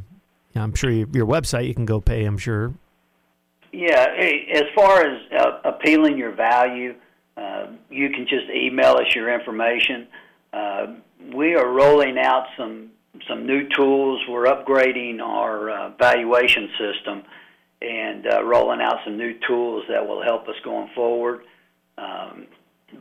[0.56, 2.26] I'm sure you, your website you can go pay.
[2.26, 2.74] I'm sure.
[3.72, 4.06] Yeah,
[4.54, 6.94] as far as uh, appealing your value,
[7.36, 10.08] uh, you can just email us your information.
[10.54, 10.86] Uh,
[11.34, 12.92] we are rolling out some
[13.28, 14.22] some new tools.
[14.30, 17.24] We're upgrading our uh, valuation system
[17.82, 21.42] and uh, rolling out some new tools that will help us going forward.
[21.98, 22.48] Um,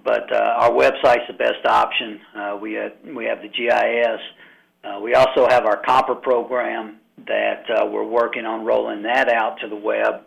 [0.05, 2.21] but uh, our website's the best option.
[2.61, 4.21] We have, we have the GIS.
[5.03, 9.69] We also have our copper program that uh, we're working on rolling that out to
[9.69, 10.23] the web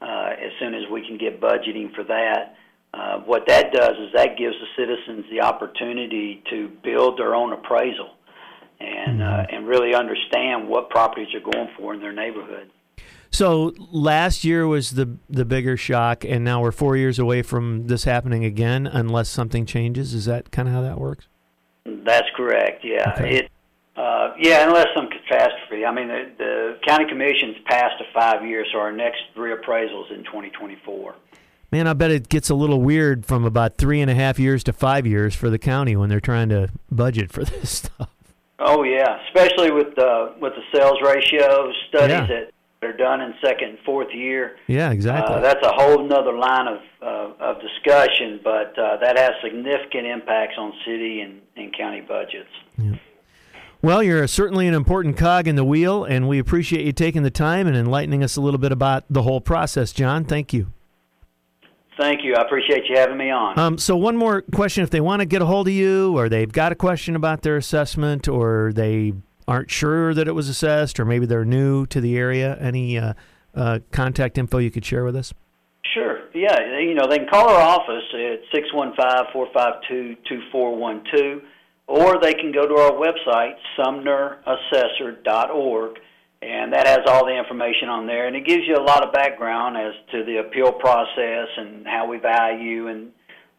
[0.00, 2.54] uh, as soon as we can get budgeting for that.
[2.94, 7.52] Uh, what that does is that gives the citizens the opportunity to build their own
[7.52, 8.10] appraisal
[8.80, 9.54] and uh, mm-hmm.
[9.54, 12.70] and really understand what properties are going for in their neighborhood.
[13.30, 17.86] So last year was the the bigger shock, and now we're four years away from
[17.86, 20.14] this happening again, unless something changes.
[20.14, 21.28] Is that kind of how that works?
[21.84, 22.84] That's correct.
[22.84, 23.12] Yeah.
[23.16, 23.36] Okay.
[23.36, 23.50] It.
[23.98, 25.84] Uh, yeah, unless some catastrophe.
[25.84, 30.16] I mean, the, the county commission's passed a five years, so our next reappraisal is
[30.16, 31.16] in 2024.
[31.72, 34.62] Man, I bet it gets a little weird from about three and a half years
[34.64, 38.08] to five years for the county when they're trying to budget for this stuff.
[38.60, 42.26] Oh yeah, especially with the with the sales ratio studies yeah.
[42.26, 42.50] that
[42.82, 44.56] are done in second and fourth year.
[44.68, 45.34] Yeah, exactly.
[45.34, 50.06] Uh, that's a whole nother line of uh, of discussion, but uh, that has significant
[50.06, 52.50] impacts on city and, and county budgets.
[52.76, 52.96] Yeah.
[53.80, 57.30] Well, you're certainly an important cog in the wheel, and we appreciate you taking the
[57.30, 60.24] time and enlightening us a little bit about the whole process, John.
[60.24, 60.72] Thank you.
[61.98, 62.34] Thank you.
[62.34, 63.58] I appreciate you having me on.
[63.58, 66.28] Um, so, one more question: If they want to get a hold of you, or
[66.28, 69.14] they've got a question about their assessment, or they
[69.46, 73.14] aren't sure that it was assessed, or maybe they're new to the area, any uh,
[73.54, 75.32] uh, contact info you could share with us?
[75.94, 76.20] Sure.
[76.34, 76.78] Yeah.
[76.78, 80.40] You know, they can call our office at six one five four five two two
[80.52, 81.40] four one two,
[81.88, 85.98] or they can go to our website sumnerassessor.org
[86.40, 89.12] and that has all the information on there, and it gives you a lot of
[89.12, 93.10] background as to the appeal process and how we value and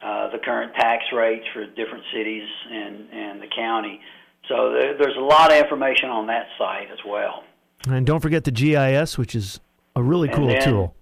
[0.02, 4.00] uh, the current tax rates for different cities and and the county.
[4.48, 7.44] So there, there's a lot of information on that site as well.
[7.88, 9.60] And don't forget the GIS, which is
[9.96, 10.96] a really cool then, tool.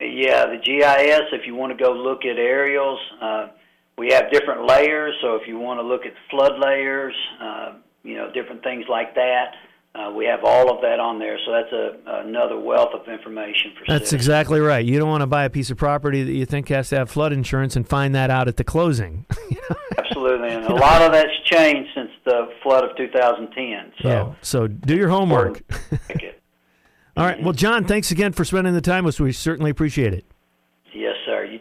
[0.00, 1.22] Yeah, the GIS.
[1.32, 3.46] If you want to go look at aerials, uh,
[3.98, 5.14] we have different layers.
[5.22, 9.14] So if you want to look at flood layers, uh, you know, different things like
[9.14, 9.54] that.
[9.94, 13.70] Uh, we have all of that on there, so that's a, another wealth of information
[13.78, 13.84] for.
[13.86, 14.22] That's citizens.
[14.22, 14.84] exactly right.
[14.84, 17.08] You don't want to buy a piece of property that you think has to have
[17.08, 19.24] flood insurance and find that out at the closing.
[19.98, 23.92] Absolutely, and a lot of that's changed since the flood of 2010.
[24.02, 24.34] So, yeah.
[24.42, 25.62] so do your homework.
[27.16, 27.40] all right.
[27.40, 29.20] Well, John, thanks again for spending the time with us.
[29.20, 30.24] We certainly appreciate it.
[30.92, 31.14] Yes,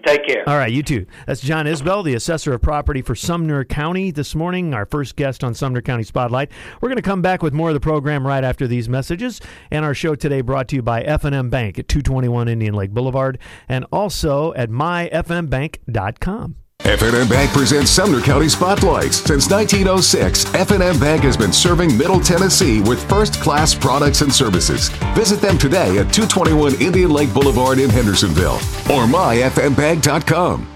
[0.05, 0.47] Take care.
[0.47, 1.05] All right, you too.
[1.25, 5.43] That's John Isbell, the assessor of property for Sumner County this morning, our first guest
[5.43, 6.51] on Sumner County Spotlight.
[6.81, 9.39] We're going to come back with more of the program right after these messages.
[9.71, 13.39] And our show today brought to you by F&M Bank at 221 Indian Lake Boulevard
[13.69, 16.55] and also at myfmbank.com.
[16.85, 19.23] F&M Bank presents Sumner County Spotlights.
[19.23, 24.89] Since 1906, F&M Bank has been serving Middle Tennessee with first-class products and services.
[25.15, 28.55] Visit them today at 221 Indian Lake Boulevard in Hendersonville
[28.91, 30.67] or myfmbank.com.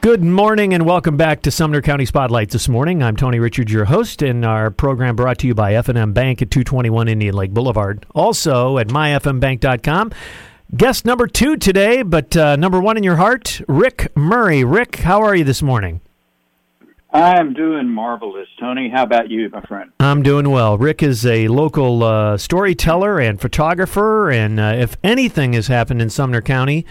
[0.00, 3.02] Good morning and welcome back to Sumner County Spotlight this morning.
[3.02, 6.50] I'm Tony Richards, your host, and our program brought to you by F&M Bank at
[6.50, 8.06] 221 Indian Lake Boulevard.
[8.14, 10.12] Also at myfmbank.com.
[10.76, 14.62] Guest number two today, but uh, number one in your heart, Rick Murray.
[14.62, 16.00] Rick, how are you this morning?
[17.12, 18.88] I'm doing marvelous, Tony.
[18.88, 19.90] How about you, my friend?
[19.98, 20.78] I'm doing well.
[20.78, 26.08] Rick is a local uh, storyteller and photographer, and uh, if anything has happened in
[26.08, 26.86] Sumner County,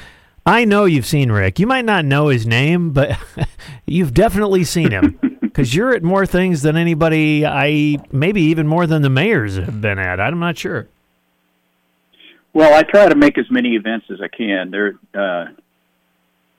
[0.46, 1.58] I know you've seen Rick.
[1.58, 3.18] You might not know his name, but
[3.86, 7.46] you've definitely seen him because you're at more things than anybody.
[7.46, 10.20] I maybe even more than the mayors have been at.
[10.20, 10.90] I'm not sure.
[12.54, 14.72] Well, I try to make as many events as I can.
[14.72, 15.52] There, uh,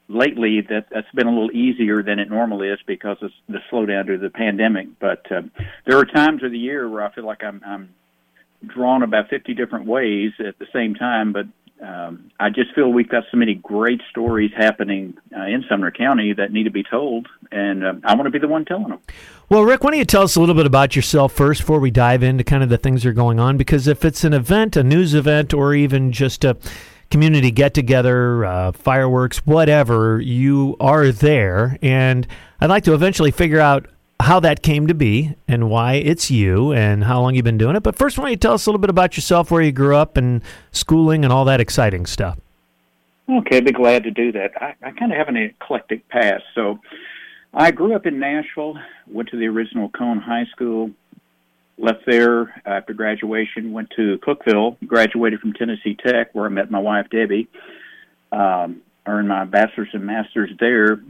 [0.08, 4.06] lately, that that's been a little easier than it normally is because of the slowdown
[4.06, 4.86] due to the pandemic.
[5.00, 5.42] But uh,
[5.86, 7.94] there are times of the year where I feel like I'm, I'm
[8.66, 11.32] drawn about 50 different ways at the same time.
[11.32, 11.46] But
[11.82, 16.32] um, I just feel we've got so many great stories happening uh, in Sumner County
[16.34, 19.00] that need to be told, and uh, I want to be the one telling them.
[19.48, 21.90] Well, Rick, why don't you tell us a little bit about yourself first before we
[21.90, 23.56] dive into kind of the things that are going on?
[23.56, 26.56] Because if it's an event, a news event, or even just a
[27.10, 31.78] community get together, uh, fireworks, whatever, you are there.
[31.82, 32.26] And
[32.60, 33.88] I'd like to eventually figure out
[34.20, 37.76] how that came to be and why it's you and how long you've been doing
[37.76, 37.82] it.
[37.82, 39.96] But first, why don't you tell us a little bit about yourself, where you grew
[39.96, 42.38] up, and schooling, and all that exciting stuff?
[43.28, 44.50] Okay, I'd be glad to do that.
[44.60, 46.42] I, I kind of have an eclectic past.
[46.54, 46.80] So
[47.54, 50.90] I grew up in Nashville, went to the original Cohn High School,
[51.78, 56.78] left there after graduation, went to Cookeville, graduated from Tennessee Tech, where I met my
[56.78, 57.48] wife, Debbie,
[58.32, 61.00] um, earned my bachelor's and master's there.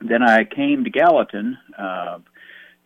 [0.00, 2.18] Then I came to Gallatin uh,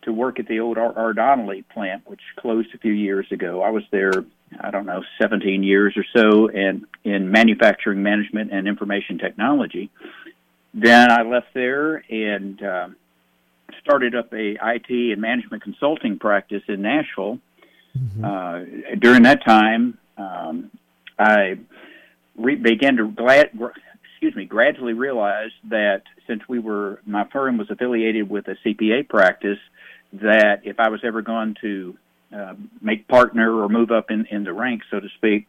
[0.07, 0.93] to work at the old R.
[0.97, 1.13] R.
[1.13, 3.61] Donnelley plant, which closed a few years ago.
[3.61, 4.13] I was there,
[4.59, 9.91] I don't know, 17 years or so, and in manufacturing management and information technology.
[10.73, 12.87] Then I left there and uh,
[13.81, 17.39] started up a IT and management consulting practice in Nashville.
[17.97, 18.23] Mm-hmm.
[18.23, 20.71] Uh, during that time, um,
[21.19, 21.59] I
[22.37, 23.49] re- began to glad,
[24.13, 29.09] excuse me, gradually realize that since we were my firm was affiliated with a CPA
[29.09, 29.59] practice,
[30.13, 31.97] that if I was ever going to
[32.35, 35.47] uh, make partner or move up in, in the ranks, so to speak,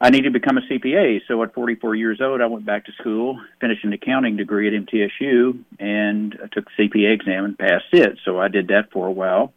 [0.00, 1.22] I needed to become a CPA.
[1.26, 4.86] So at 44 years old, I went back to school, finished an accounting degree at
[4.86, 8.18] MTSU, and I took the CPA exam and passed it.
[8.24, 9.52] So I did that for a while.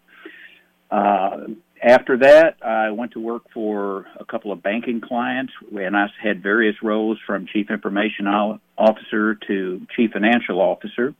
[0.89, 1.47] Uh,
[1.81, 6.43] after that, I went to work for a couple of banking clients, and I had
[6.43, 11.13] various roles from chief information officer to chief financial officer.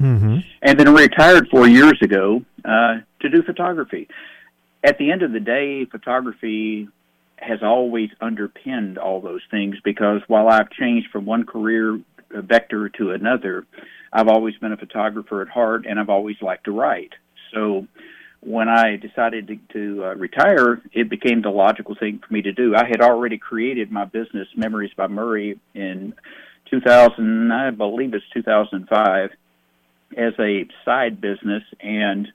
[0.00, 0.38] Mm-hmm.
[0.62, 4.08] And then retired four years ago uh, to do photography.
[4.82, 6.88] At the end of the day, photography
[7.36, 13.10] has always underpinned all those things because while I've changed from one career vector to
[13.10, 13.66] another,
[14.12, 17.12] I've always been a photographer at heart and I've always liked to write.
[17.52, 17.86] So
[18.40, 22.52] when I decided to, to uh, retire, it became the logical thing for me to
[22.52, 22.74] do.
[22.74, 26.14] I had already created my business, Memories by Murray, in
[26.70, 29.30] 2000, I believe it's 2005,
[30.16, 32.28] as a side business, and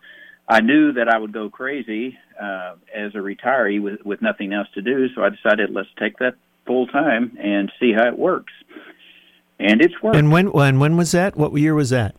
[0.48, 4.68] I knew that I would go crazy uh, as a retiree with with nothing else
[4.76, 5.08] to do.
[5.16, 6.36] So I decided let's take that
[6.66, 8.54] full time and see how it works.
[9.60, 10.18] And it's worked.
[10.18, 11.36] And when when when was that?
[11.36, 12.16] What year was that?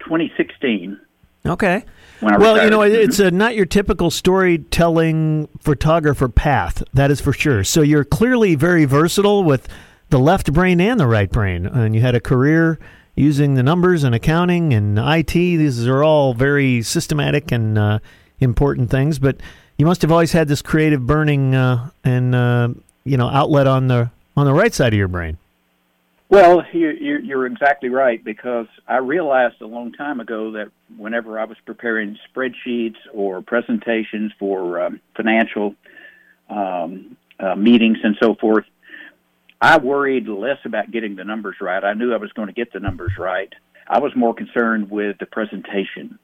[0.00, 1.00] 2016.
[1.46, 1.84] Okay.
[2.22, 6.82] well, you know, it's a, not your typical storytelling photographer path.
[6.94, 7.64] That is for sure.
[7.64, 9.68] So you're clearly very versatile with
[10.08, 12.78] the left brain and the right brain, and you had a career
[13.14, 15.32] using the numbers and accounting and IT.
[15.32, 17.98] These are all very systematic and uh,
[18.40, 19.18] important things.
[19.18, 19.38] But
[19.78, 22.68] you must have always had this creative burning uh, and uh,
[23.04, 25.38] you know outlet on the on the right side of your brain.
[26.30, 31.44] Well, you're, you're exactly right because I realized a long time ago that whenever I
[31.44, 35.76] was preparing spreadsheets or presentations for um, financial
[36.48, 38.64] um, uh, meetings and so forth,
[39.64, 41.82] I worried less about getting the numbers right.
[41.82, 43.52] I knew I was going to get the numbers right.
[43.88, 46.18] I was more concerned with the presentation,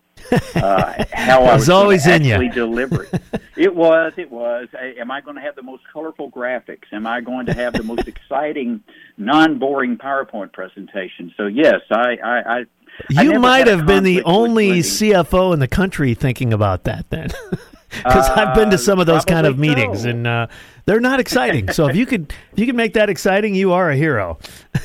[0.55, 2.53] uh, how I was, always in actually you.
[2.53, 3.22] deliver it.
[3.57, 4.12] It was.
[4.16, 4.68] It was.
[4.99, 6.93] Am I going to have the most colorful graphics?
[6.93, 8.82] Am I going to have the most exciting,
[9.16, 11.32] non-boring PowerPoint presentation?
[11.36, 12.16] So yes, I.
[12.22, 12.64] I, I
[13.09, 14.80] you might have been the only.
[14.80, 17.28] CFO in the country thinking about that then.
[17.91, 20.11] Because I've been to Uh, some of those kind of meetings, so.
[20.11, 20.47] and uh,
[20.85, 21.70] they're not exciting.
[21.72, 24.39] so if you could, if you could make that exciting, you are a hero.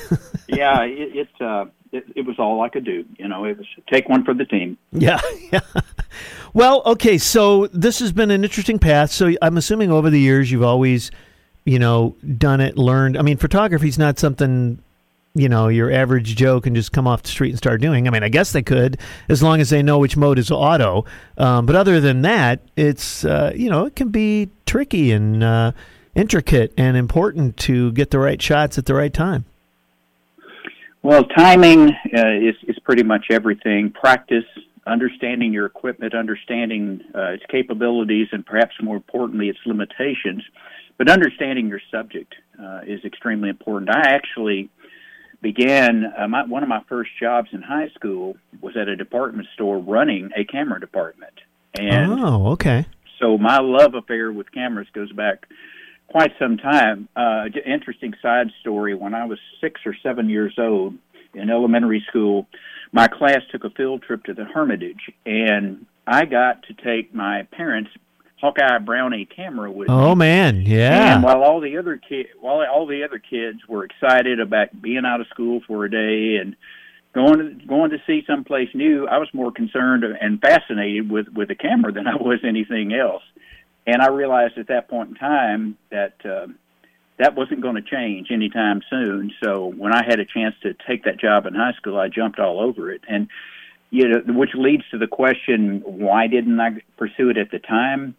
[0.47, 3.05] yeah, it it, uh, it it was all I could do.
[3.17, 4.77] You know, it was take one for the team.
[4.91, 5.21] Yeah,
[5.51, 5.61] yeah.
[6.53, 7.17] Well, okay.
[7.17, 9.11] So this has been an interesting path.
[9.11, 11.11] So I'm assuming over the years you've always,
[11.65, 13.17] you know, done it, learned.
[13.17, 14.81] I mean, photography is not something,
[15.35, 18.07] you know, your average Joe can just come off the street and start doing.
[18.07, 18.97] I mean, I guess they could
[19.29, 21.05] as long as they know which mode is auto.
[21.37, 25.73] Um, but other than that, it's uh, you know, it can be tricky and uh,
[26.15, 29.45] intricate and important to get the right shots at the right time.
[31.03, 33.91] Well, timing uh, is is pretty much everything.
[33.91, 34.45] Practice,
[34.87, 40.43] understanding your equipment, understanding uh, its capabilities, and perhaps more importantly, its limitations.
[40.97, 43.89] But understanding your subject uh, is extremely important.
[43.91, 44.69] I actually
[45.45, 49.47] began uh, my, one of my first jobs in high school was at a department
[49.53, 51.33] store running a camera department,
[51.79, 52.87] and oh, okay.
[53.21, 55.45] so my love affair with cameras goes back
[56.07, 57.07] quite some time.
[57.15, 60.95] Uh, interesting side story: when I was six or seven years old
[61.35, 62.47] in elementary school,
[62.91, 67.43] my class took a field trip to the Hermitage, and I got to take my
[67.51, 67.91] parents'
[68.41, 69.93] Hawkeye Brownie camera with me.
[69.93, 71.15] Oh man, yeah.
[71.15, 75.05] And while all the other kid, while all the other kids were excited about being
[75.05, 76.55] out of school for a day and
[77.13, 81.47] going to going to see someplace new, I was more concerned and fascinated with with
[81.47, 83.23] the camera than I was anything else.
[83.87, 86.47] And I realized at that point in time that uh,
[87.17, 89.31] that wasn't going to change anytime soon.
[89.41, 92.39] So when I had a chance to take that job in high school, I jumped
[92.39, 93.01] all over it.
[93.07, 93.29] And
[93.91, 98.15] you know, which leads to the question: Why didn't I pursue it at the time?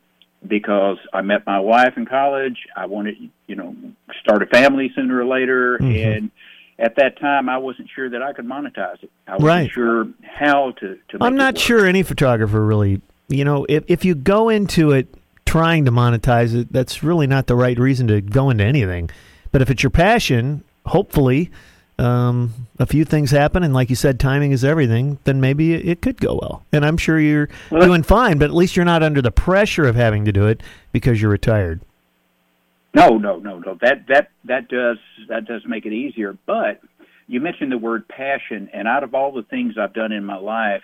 [0.47, 2.59] Because I met my wife in college.
[2.77, 3.17] I wanted,
[3.47, 3.75] you know,
[4.21, 6.17] start a family sooner or later, Mhm.
[6.17, 6.31] and
[6.79, 9.11] at that time, I wasn't sure that I could monetize it.
[9.27, 9.71] I wasn't Right.
[9.71, 10.99] sure how to.
[11.09, 15.09] to I'm not sure any photographer really, you know, if if you go into it
[15.47, 19.09] trying to monetize it, that's really not the right reason to go into anything.
[19.53, 21.51] But if it's your passion, hopefully,
[21.99, 25.19] um, a few things happen, and like you said, timing is everything.
[25.25, 26.63] Then maybe it, could go well.
[26.73, 28.39] And I'm sure you're doing fine.
[28.39, 31.31] But at least you're not under the pressure of having to do it because you're
[31.31, 31.81] retired.
[32.95, 33.79] No, no, no, no.
[33.81, 36.37] That that that does that does make it easier.
[36.47, 36.81] But
[37.27, 40.37] you mentioned the word passion, and out of all the things I've done in my
[40.37, 40.83] life,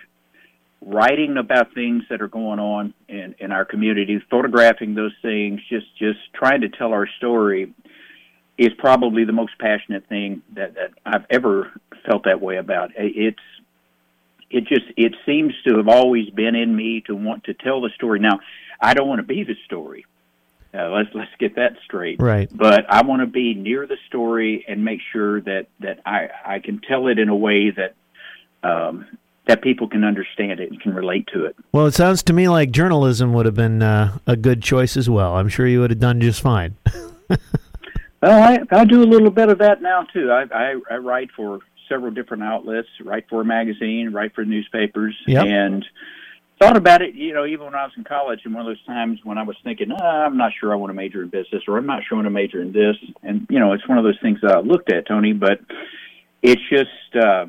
[0.81, 5.87] writing about things that are going on in in our community, photographing those things, just
[5.97, 7.73] just trying to tell our story,
[8.57, 11.71] is probably the most passionate thing that that I've ever
[12.05, 12.91] felt that way about.
[12.95, 13.39] It's
[14.49, 17.89] it just it seems to have always been in me to want to tell the
[17.95, 18.19] story.
[18.19, 18.39] Now,
[18.79, 20.05] I don't want to be the story.
[20.73, 22.19] Uh, let's let's get that straight.
[22.21, 22.49] Right.
[22.51, 26.59] But I want to be near the story and make sure that that I I
[26.59, 27.95] can tell it in a way that
[28.63, 29.05] um,
[29.47, 31.55] that people can understand it and can relate to it.
[31.71, 35.09] Well, it sounds to me like journalism would have been uh, a good choice as
[35.09, 35.35] well.
[35.35, 36.75] I'm sure you would have done just fine.
[38.23, 40.31] Well, I, I do a little bit of that now too.
[40.31, 41.59] I, I, I write for
[41.89, 45.45] several different outlets, write for a magazine, write for newspapers, Yep.
[45.45, 45.85] and
[46.57, 47.15] thought about it.
[47.15, 49.43] You know, even when I was in college, and one of those times when I
[49.43, 52.03] was thinking, ah, I'm not sure I want to major in business, or I'm not
[52.07, 54.39] sure I want to major in this, and you know, it's one of those things
[54.41, 55.33] that I looked at, Tony.
[55.33, 55.59] But
[56.41, 57.47] it's just, uh,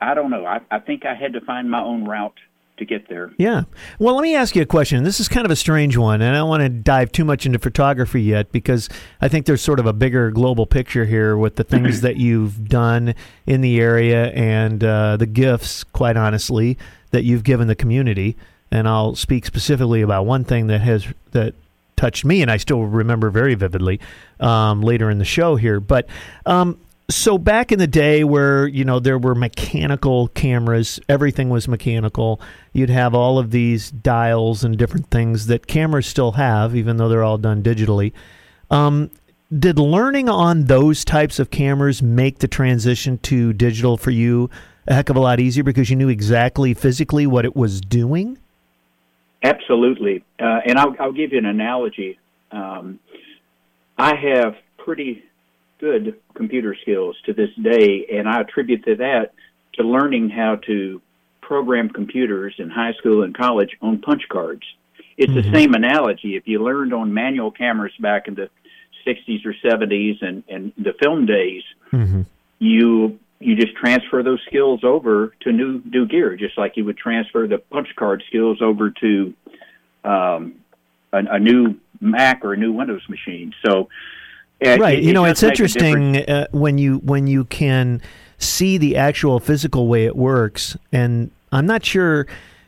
[0.00, 0.46] I don't know.
[0.46, 2.38] I, I think I had to find my own route
[2.78, 3.32] to get there.
[3.38, 3.64] Yeah.
[3.98, 5.04] Well, let me ask you a question.
[5.04, 7.46] This is kind of a strange one, and I don't want to dive too much
[7.46, 8.88] into photography yet because
[9.20, 12.68] I think there's sort of a bigger global picture here with the things that you've
[12.68, 13.14] done
[13.46, 16.78] in the area and uh, the gifts, quite honestly,
[17.10, 18.36] that you've given the community.
[18.70, 21.54] And I'll speak specifically about one thing that has that
[21.96, 24.00] touched me, and I still remember very vividly
[24.40, 25.80] um, later in the show here.
[25.80, 26.06] But
[26.46, 26.78] um,
[27.10, 32.40] so back in the day where you know there were mechanical cameras everything was mechanical.
[32.72, 37.08] You'd have all of these dials and different things that cameras still have even though
[37.08, 38.12] they're all done digitally.
[38.70, 39.10] Um,
[39.56, 44.50] did learning on those types of cameras make the transition to digital for you
[44.86, 48.38] a heck of a lot easier because you knew exactly physically what it was doing?
[49.42, 52.18] Absolutely, uh, and I'll, I'll give you an analogy.
[52.50, 52.98] Um,
[53.96, 55.22] I have pretty
[55.80, 59.32] good computer skills to this day, and I attribute to that
[59.74, 61.00] to learning how to
[61.40, 64.64] program computers in high school and college on punch cards.
[65.16, 65.42] It's Mhm.
[65.42, 66.36] the same analogy.
[66.36, 68.50] If you learned on manual cameras back in the
[69.04, 71.62] 60s or 70s and, and the film days,
[71.92, 72.22] mm-hmm.
[72.58, 76.98] you you just transfer those skills over to new new gear, just like you would
[76.98, 79.32] transfer the punch card skills over to
[80.04, 80.54] um,
[81.12, 83.54] a, a new Mac or a new Windows machine.
[83.64, 83.88] So,
[84.64, 88.00] uh, right, it- you know, it's interesting uh, when you when you can
[88.38, 92.26] see the actual physical way it works, and I'm not sure,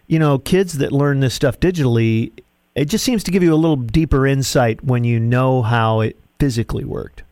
[0.09, 2.33] you know, kids that learn this stuff digitally,
[2.75, 6.17] it just seems to give you a little deeper insight when you know how it
[6.39, 7.23] physically worked.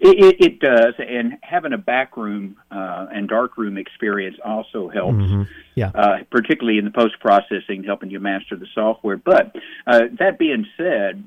[0.00, 4.88] It, it, it does, and having a back room uh, and dark room experience also
[4.88, 5.18] helps.
[5.18, 5.48] Mhm.
[5.76, 5.90] Yeah.
[5.94, 9.16] uh, particularly in the post processing, helping you master the software.
[9.18, 9.54] But
[9.86, 11.22] uh, that being said,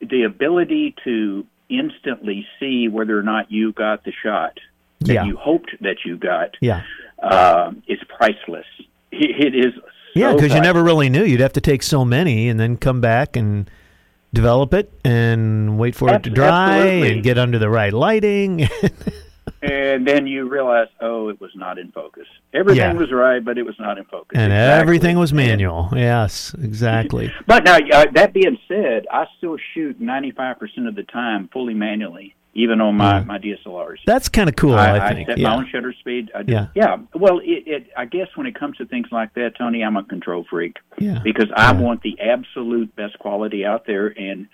[0.00, 1.44] the ability to
[1.78, 4.58] instantly see whether or not you got the shot
[5.00, 5.24] that Yeah.
[5.24, 6.82] you hoped that you got Yeah.
[7.22, 8.66] uh, is priceless.
[9.10, 9.72] It, it is.
[10.14, 11.24] Yeah, because you never really knew.
[11.24, 13.68] You'd have to take so many and then come back and
[14.34, 18.68] develop it and wait for it to dry and get under the right lighting.
[19.62, 22.26] And then you realize, oh, it was not in focus.
[22.52, 22.92] Everything Yeah.
[22.94, 24.36] was right, but it was not in focus.
[24.36, 24.80] and Exactly.
[24.82, 25.88] everything was manual.
[25.94, 27.32] Yes, exactly.
[27.46, 32.34] But now, uh, that being said, I still shoot 95% of the time fully manually,
[32.54, 33.24] even on my, Yeah.
[33.24, 33.98] my DSLRs.
[34.04, 35.28] That's kind of cool, I, think.
[35.28, 35.48] set yeah.
[35.50, 36.32] my own shutter speed.
[36.34, 36.42] I.
[36.46, 36.66] Yeah.
[36.74, 36.96] yeah.
[37.14, 40.02] Well, it, it, I guess when it comes to things like that, Tony, I'm a
[40.02, 41.20] control freak yeah.
[41.22, 41.80] because I Yeah.
[41.80, 44.48] want the absolute best quality out there, and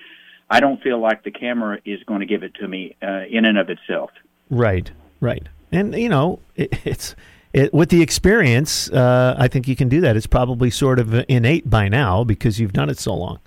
[0.50, 3.46] I don't feel like the camera is going to give it to me uh, in
[3.46, 4.10] and of itself.
[4.50, 4.90] Right,
[5.20, 5.46] right.
[5.72, 7.14] And you know, it, it's
[7.52, 8.90] it, with the experience.
[8.90, 10.16] Uh, I think you can do that.
[10.16, 13.40] It's probably sort of innate by now because you've done it so long.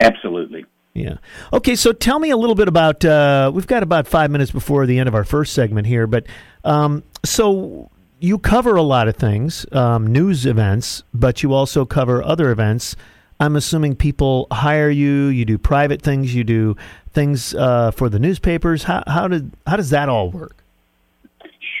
[0.00, 0.66] Absolutely.
[0.94, 1.16] Yeah.
[1.52, 3.04] Okay, so tell me a little bit about.
[3.04, 6.26] Uh, we've got about five minutes before the end of our first segment here, but
[6.64, 12.22] um, so you cover a lot of things, um, news events, but you also cover
[12.22, 12.94] other events.
[13.42, 15.26] I'm assuming people hire you.
[15.26, 16.32] You do private things.
[16.32, 16.76] You do
[17.12, 18.84] things uh, for the newspapers.
[18.84, 20.56] How how did how does that all work?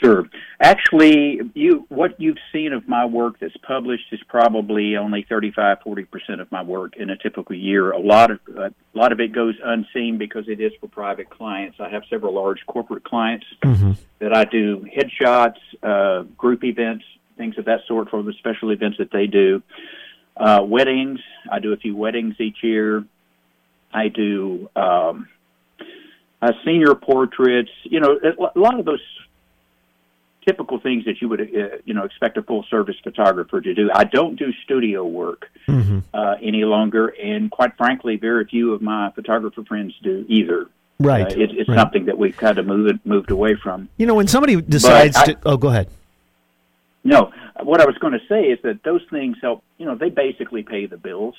[0.00, 0.28] Sure.
[0.58, 6.40] Actually, you what you've seen of my work that's published is probably only 35 40%
[6.40, 7.92] of my work in a typical year.
[7.92, 11.30] A lot of uh, a lot of it goes unseen because it is for private
[11.30, 11.78] clients.
[11.78, 13.92] I have several large corporate clients Mm-hmm.
[14.18, 17.04] that I do headshots, uh, group events,
[17.36, 19.62] things of that sort for the special events that they do.
[20.36, 21.20] Uh, weddings,
[21.50, 23.04] I do a few weddings each year.
[23.92, 25.28] I do um,
[26.40, 27.70] uh, senior portraits.
[27.84, 28.18] You know,
[28.54, 29.02] a lot of those
[30.46, 33.90] typical things that you would uh, you know expect a full service photographer to do.
[33.94, 35.98] I don't do studio work Mm-hmm.
[36.12, 40.66] uh, any longer, and quite frankly, very few of my photographer friends do either.
[40.98, 41.26] Right.
[41.26, 41.78] Uh, it, it's right.
[41.78, 43.88] something that we've kind of moved moved away from.
[43.96, 45.38] You know, when somebody decides I- to.
[45.44, 45.88] Oh, go ahead.
[47.04, 47.32] No,
[47.66, 49.62] what I was going to say is that those things help.
[49.78, 51.34] You know, they basically pay the bills,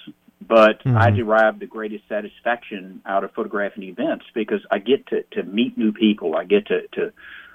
[0.47, 1.15] but I Mhm.
[1.15, 5.91] derive the greatest satisfaction out of photographing events because I get to to meet new
[5.91, 6.35] people.
[6.35, 7.11] I get to to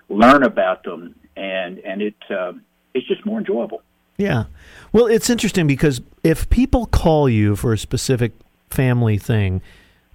[0.08, 2.62] learn about them, and and it um,
[2.94, 3.82] it's just more enjoyable.
[4.16, 4.44] Yeah.
[4.92, 8.32] Well, it's interesting because if people call you for a specific
[8.70, 9.60] family thing,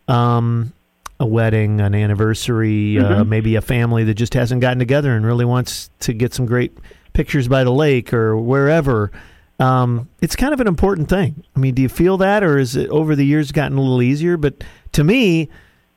[0.10, 0.74] um,
[1.20, 3.28] a wedding, an anniversary, uh, Mhm.
[3.28, 6.74] maybe a family that just hasn't gotten together and really wants to get some great
[7.14, 9.12] pictures by the lake or wherever,
[9.60, 11.44] um, it's kind of an important thing.
[11.56, 14.02] I mean, do you feel that, or is it over the years gotten a little
[14.02, 14.38] easier?
[14.38, 15.50] But to me,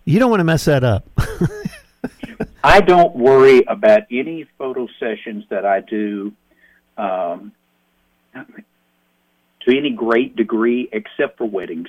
[0.04, 1.08] you don't want to mess that up.
[2.64, 6.32] I don't worry about any photo sessions that I do
[6.96, 7.52] um,
[8.34, 11.88] to any great degree, except for weddings,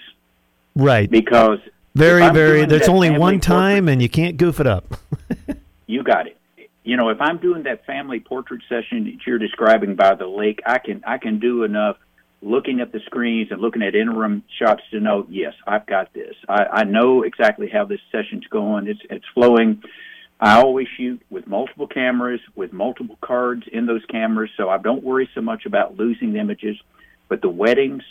[0.76, 1.10] right.
[1.10, 1.60] because
[1.96, 2.66] Very, very.
[2.66, 4.96] There's only one time, and you can't goof it up.
[5.90, 6.37] You got it.
[6.88, 10.62] You know, if I'm doing that family portrait session that you're describing by the lake,
[10.66, 11.98] I can I can do enough
[12.42, 16.34] looking at the screens and looking at interim shots to know, yes, I've got this.
[16.48, 18.88] I, I know exactly how this session's going.
[18.88, 19.84] It's it's flowing.
[20.40, 25.04] I always shoot with multiple cameras, with multiple cards in those cameras, so I don't
[25.04, 26.78] worry so much about losing the images.
[27.28, 28.04] But the weddings,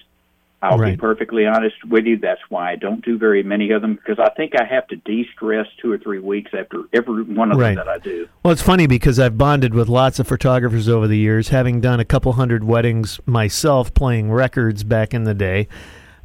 [0.63, 0.93] I'll Right.
[0.93, 2.17] be perfectly honest with you.
[2.19, 4.97] That's why I don't do very many of them because I think I have to
[4.97, 7.77] de-stress two or three weeks after every one of Right.
[7.77, 8.27] them that I do.
[8.43, 12.01] Well, it's funny because I've bonded with lots of photographers over the years, having done
[12.01, 15.69] a couple hundred weddings myself, playing records back in the day.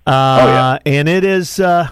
[0.08, 0.78] Uh, Oh, yeah.
[0.86, 1.60] And it is.
[1.60, 1.90] Uh,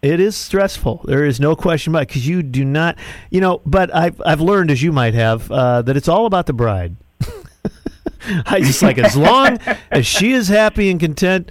[0.00, 1.02] it is stressful.
[1.04, 2.96] There is no question about it because you do not,
[3.30, 3.60] you know.
[3.66, 6.96] But I've I've learned, as you might have, uh, that it's all about the bride.
[8.46, 9.58] I just like as long
[9.90, 11.50] as she is happy and content,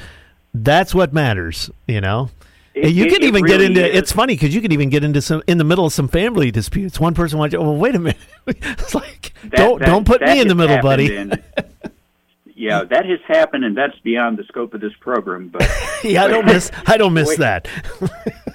[0.64, 1.70] that's what matters.
[1.88, 2.30] You know.
[2.76, 3.98] It- you it- can even get really into is.
[3.98, 6.50] it's funny because you can even get into some in the middle of some family
[6.52, 7.00] disputes.
[7.00, 10.40] One person wants, well, wait a minute, it's like That- don't that- don't put me
[10.40, 11.08] in the middle, buddy.
[12.56, 15.48] yeah, that has happened, and that's beyond the scope of this program.
[15.50, 15.70] But
[16.04, 17.40] yeah, I don't miss I don't miss Wait.
[17.40, 17.68] that.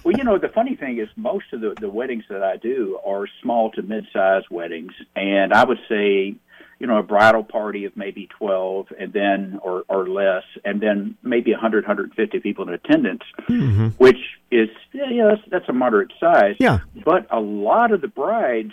[0.05, 2.99] well, you know, the funny thing is, most of the the weddings that I do
[3.05, 6.35] are small to mid-sized weddings, and I would say
[6.79, 11.17] you know, a bridal party of maybe 12 and then, or, or less, and then
[11.23, 13.89] maybe 100, 150 people in attendance, Mm-hmm.
[13.99, 14.19] which
[14.51, 16.57] is, yeah, yeah that's, that's a moderate size.
[16.59, 16.81] Yeah.
[17.05, 18.73] But a lot of the brides,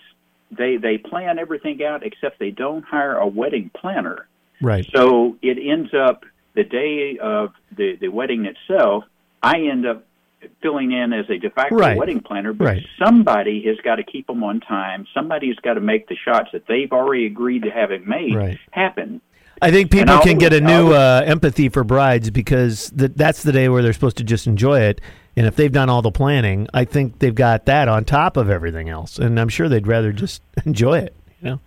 [0.50, 4.28] they, they plan everything out except they don't hire a wedding planner.
[4.62, 4.86] Right.
[4.94, 6.24] So it ends up
[6.54, 9.06] the day of the, the wedding itself,
[9.42, 10.06] I end up
[10.62, 11.98] filling in as a de facto Right.
[11.98, 12.86] wedding planner, but Right.
[13.04, 15.06] somebody has got to keep them on time.
[15.14, 18.58] Somebody has got to make the shots that they've already agreed to having made Right.
[18.72, 19.22] happen.
[19.62, 23.52] I think people can get a new uh, empathy for brides because th- that's the
[23.52, 25.00] day where they're supposed to just enjoy it.
[25.38, 28.50] And if they've done all the planning, I think they've got that on top of
[28.50, 29.20] everything else.
[29.20, 31.16] And I'm sure they'd rather just enjoy it.
[31.42, 31.60] You know.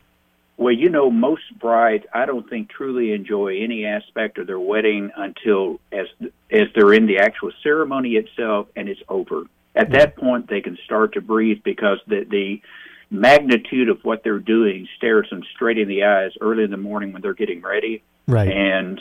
[0.56, 5.10] Well, you know, most brides, I don't think truly enjoy any aspect of their wedding
[5.16, 6.06] until as
[6.54, 9.44] as they're in the actual ceremony itself and it's over.
[9.74, 12.62] At that point, they can start to breathe because the the
[13.10, 17.12] magnitude of what they're doing stares them straight in the eyes early in the morning
[17.12, 18.50] when they're getting ready, Right.
[18.50, 19.00] and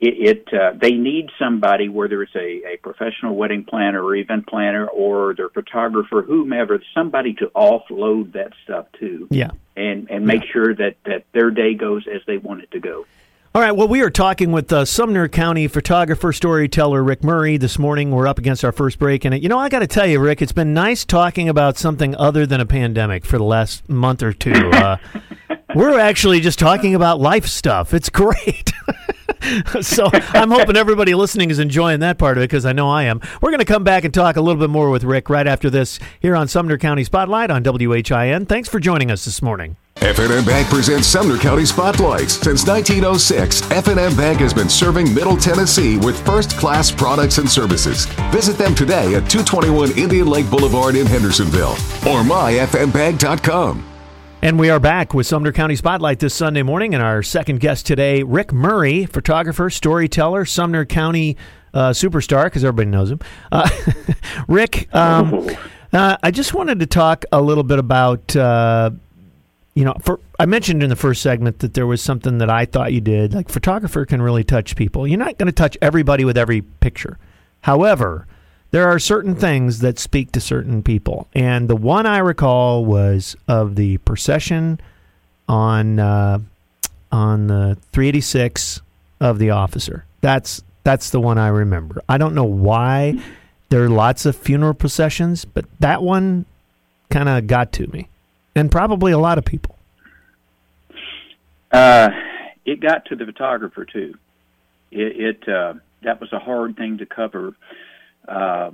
[0.00, 4.46] it, it uh, they need somebody, whether it's a, a professional wedding planner or event
[4.46, 9.50] planner or their photographer, whomever, somebody to offload that stuff to yeah.
[9.76, 13.06] and and make sure that that their day goes as they want it to go.
[13.56, 13.70] All right.
[13.70, 18.10] Well, we are talking with uh, Sumner County photographer, storyteller Rick Murray this morning.
[18.10, 20.42] We're up against our first break, and you know, I got to tell you, Rick,
[20.42, 24.32] it's been nice talking about something other than a pandemic for the last month or
[24.32, 24.52] two.
[24.74, 24.96] Uh,
[25.76, 27.94] we're actually just talking about life stuff.
[27.94, 28.72] It's great.
[29.80, 33.04] so I'm hoping everybody listening is enjoying that part of it because I know I
[33.04, 33.20] am.
[33.40, 35.70] We're going to come back and talk a little bit more with Rick right after
[35.70, 38.46] this here on Sumner County Spotlight on WHIN.
[38.46, 39.76] Thanks for joining us this morning.
[40.04, 42.34] F&M Bank presents Sumner County Spotlights.
[42.34, 48.04] Since 1906, F&M Bank has been serving Middle Tennessee with first-class products and services.
[48.30, 51.70] Visit them today at 221 Indian Lake Boulevard in Hendersonville
[52.06, 53.82] or myfmbank.com.
[54.42, 57.86] And we are back with Sumner County Spotlight this Sunday morning, and our second guest
[57.86, 61.38] today, Rick Murray, photographer, storyteller, Sumner County
[61.72, 63.20] uh, superstar, because everybody knows him.
[63.50, 63.70] Uh,
[64.48, 65.48] Rick, um,
[65.94, 68.90] uh, I just wanted to talk a little bit about, uh,
[69.74, 72.64] you know, for I mentioned in the first segment that there was something that I
[72.64, 73.34] thought you did.
[73.34, 75.06] Like, photographer can really touch people.
[75.06, 77.18] You're not going to touch everybody with every picture.
[77.62, 78.26] However,
[78.70, 83.36] there are certain things that speak to certain people, and the one I recall was
[83.46, 84.80] of the procession
[85.48, 86.38] on uh,
[87.12, 88.80] on the 386
[89.20, 90.04] of the officer.
[90.20, 92.02] That's that's the one I remember.
[92.08, 93.18] I don't know why
[93.70, 96.44] there are lots of funeral processions, but that one
[97.10, 98.08] kind of got to me,
[98.54, 99.78] and probably a lot of people.
[101.70, 102.10] Uh,
[102.64, 104.14] it got to the photographer too.
[104.90, 107.54] It, it uh, that was a hard thing to cover.
[108.26, 108.70] Uh,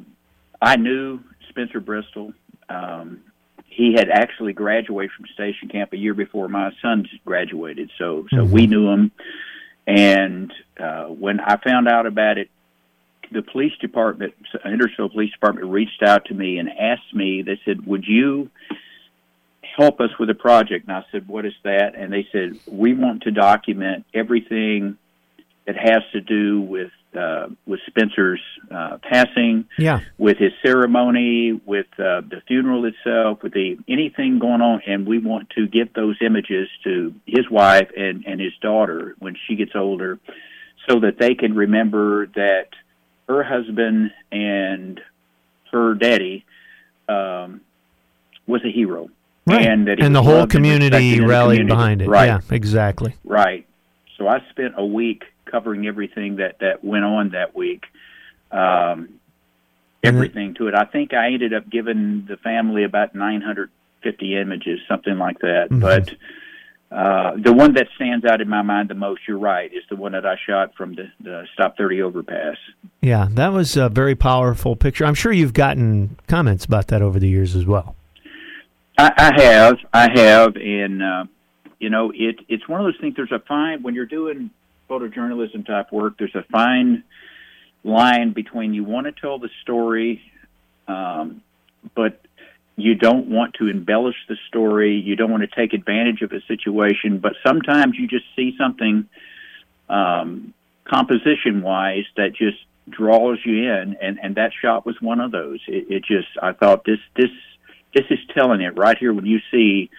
[0.60, 2.34] I knew Spencer Bristol.
[2.68, 3.20] Um,
[3.66, 8.44] he had actually graduated from station camp a year before my son graduated, so so
[8.44, 9.12] we knew him.
[9.86, 12.50] And uh, when I found out about it,
[13.32, 17.42] the police department, Hendersonville Police Department, reached out to me and asked me.
[17.42, 18.50] They said, "Would you
[19.80, 22.94] help us with a project?" And I said, "What is that?" And they said, "We
[22.94, 24.96] want to document everything
[25.66, 31.86] that has to do with uh, with Spencer's uh, passing, Yeah, with his ceremony, with
[31.98, 36.16] uh, the funeral itself, with the anything going on, and we want to get those
[36.20, 40.18] images to his wife and and his daughter when she gets older,
[40.88, 42.68] so that they can remember that
[43.28, 45.00] her husband and
[45.72, 46.44] her daddy
[47.08, 47.60] um,
[48.46, 49.08] was a hero,
[49.46, 49.66] right.
[49.66, 51.74] and and the whole loved and respected community rallied community.
[51.74, 52.08] behind it.
[52.08, 52.26] Right.
[52.26, 53.14] Yeah, exactly.
[53.24, 53.66] Right.
[54.18, 57.84] So I spent a week covering everything that that went on that week.
[58.50, 59.20] Um,
[60.02, 60.74] everything to it.
[60.74, 65.68] I think I ended up giving the family about 950 images, something like that.
[65.70, 65.80] Mhm.
[65.80, 66.14] But
[66.90, 69.96] uh, the one that stands out in my mind the most, you're right, is the
[69.96, 72.56] one that I shot from the, the Stop 30 overpass.
[73.00, 75.04] Yeah, that was a very powerful picture.
[75.04, 77.94] I'm sure you've gotten comments about that over the years as well.
[79.00, 81.24] I, I have, I have, and uh,
[81.78, 83.14] you know, it it's one of those things.
[83.16, 84.50] There's a fine when you're doing
[84.90, 86.18] photojournalism type work.
[86.18, 87.02] There's a fine
[87.82, 90.20] line between you want to tell the story,
[90.86, 91.42] um,
[91.94, 92.20] but
[92.76, 94.96] you don't want to embellish the story.
[94.96, 99.08] You don't want to take advantage of a situation, but sometimes you just see something
[99.88, 100.52] um,
[100.84, 102.58] composition wise that just
[102.90, 105.60] draws you in, and and that shot was one of those.
[105.68, 107.30] It, it just I thought this this
[107.94, 109.90] this is telling it right here when you see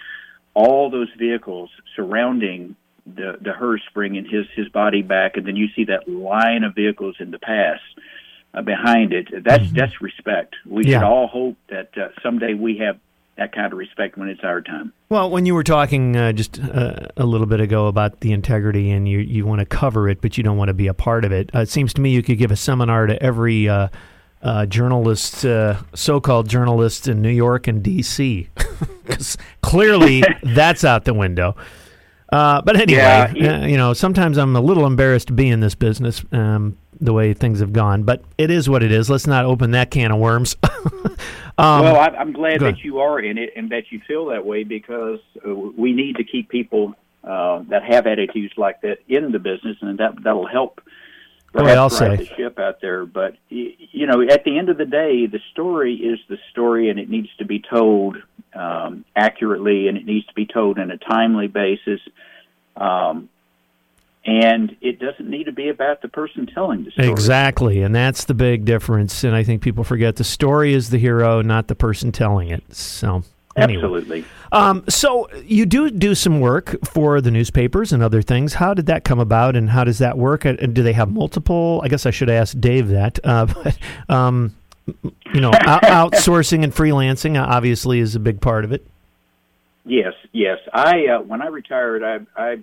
[0.53, 2.75] all those vehicles surrounding
[3.05, 6.75] the the hearse bringing his his body back, and then you see that line of
[6.75, 7.81] vehicles in the past
[8.53, 9.27] uh, behind it.
[9.43, 10.55] That's that's respect.
[10.65, 10.99] We Yeah.
[10.99, 12.97] should all hope that uh, someday we have
[13.37, 14.93] that kind of respect when it's our time.
[15.09, 18.91] Well, when you were talking uh, just uh, a little bit ago about the integrity
[18.91, 21.25] and you you want to cover it, but you don't want to be a part
[21.25, 23.67] of it, uh, it seems to me you could give a seminar to every
[24.43, 28.49] uh, uh, journalist, uh, so-called journalist in New York and D.C.
[29.05, 31.55] Because clearly that's out the window.
[32.29, 36.23] but anyway, yeah, you know, sometimes I'm a little embarrassed to be in this business.
[36.31, 39.09] Um, the way things have gone, but it is what it is.
[39.09, 40.55] Let's not open that can of worms.
[41.57, 44.45] Um, well, I, am glad that you are in it and that you feel that
[44.45, 49.31] way because uh, we need to keep people uh, that have attitudes like that in
[49.31, 50.81] the business, and that that'll help.
[51.53, 52.15] Boy, I'll say.
[52.15, 55.95] the ship out there, but you know, at the end of the day, the story
[55.95, 58.17] is the story, and it needs to be told
[58.53, 61.99] um, accurately, and it needs to be told in a timely basis.
[62.77, 63.29] Um,
[64.23, 67.09] and it doesn't need to be about the person telling the story.
[67.09, 69.23] Exactly, and that's the big difference.
[69.23, 72.73] And I think people forget the story is the hero, not the person telling it.
[72.73, 73.23] So.
[73.57, 73.83] Anyway.
[73.83, 74.25] Absolutely.
[74.51, 78.53] Um, so you do do some work for the newspapers and other things.
[78.53, 80.45] How did that come about, and how does that work?
[80.45, 81.81] And do they have multiple?
[81.83, 83.19] I guess I should ask Dave that.
[83.23, 83.77] Uh, but
[84.07, 88.85] um, you know, outsourcing and freelancing obviously is a big part of it.
[89.85, 90.59] Yes, yes.
[90.73, 92.57] I uh, when I retired, I, I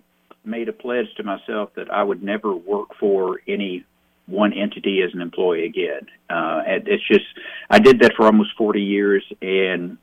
[0.44, 3.84] made a pledge to myself that I would never work for any
[4.26, 6.06] one entity as an employee again.
[6.28, 7.24] Uh, it's just
[7.70, 9.98] I did that for almost 40 years and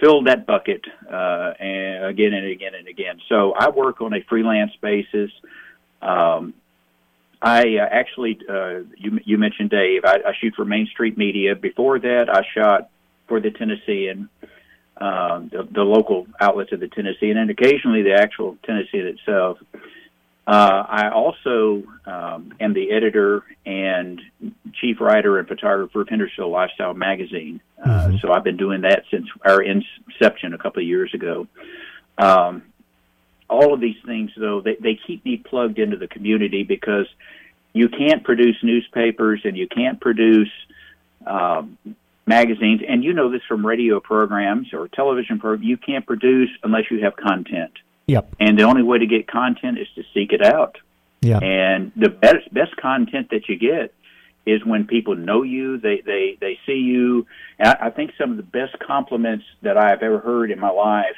[0.00, 3.20] filled that bucket uh, and again and again and again.
[3.28, 5.30] So I work on a freelance basis.
[6.00, 6.54] Um,
[7.40, 10.04] I uh, actually, uh, you you mentioned Dave.
[10.04, 11.54] I, I shoot for Main Street Media.
[11.54, 12.90] Before that, I shot
[13.26, 14.28] for the Tennessean
[15.00, 19.58] uh, the, the local outlets of the Tennessean, and occasionally the actual Tennessean itself.
[19.72, 19.78] Uh,
[20.52, 24.20] I also um, am the editor and
[24.80, 27.60] chief writer and photographer of Hendersonville Lifestyle Magazine.
[27.82, 28.16] Uh, mm-hmm.
[28.22, 31.46] So I've been doing that since our inception a couple of years ago.
[32.16, 32.62] Um,
[33.48, 37.06] all of these things, though, they, they keep me plugged into the community because
[37.72, 40.50] you can't produce newspapers and you can't produce
[41.26, 41.76] um,
[42.26, 46.84] magazines, and you know this from radio programs or television programs, you can't produce unless
[46.90, 47.72] you have content.
[48.08, 48.34] Yep.
[48.40, 50.76] And the only way to get content is to seek it out.
[51.20, 51.38] Yeah.
[51.38, 53.94] And the best best content that you get
[54.46, 57.26] is when people know you, they they they see you.
[57.58, 60.70] And I, I think some of the best compliments that I've ever heard in my
[60.70, 61.16] life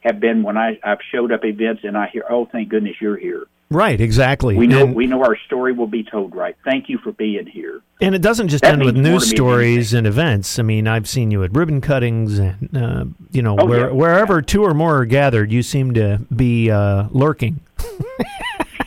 [0.00, 3.18] have been when I I've showed up events and I hear, "Oh, thank goodness you're
[3.18, 4.56] here." Right, exactly.
[4.56, 6.56] We know and, we know our story will be told right.
[6.64, 7.82] Thank you for being here.
[8.00, 10.58] And it doesn't just that end with news stories and events.
[10.58, 13.92] I mean, I've seen you at ribbon cuttings and uh, you know oh, where, yeah.
[13.92, 14.44] wherever yeah.
[14.44, 17.60] two or more are gathered, you seem to be uh, lurking.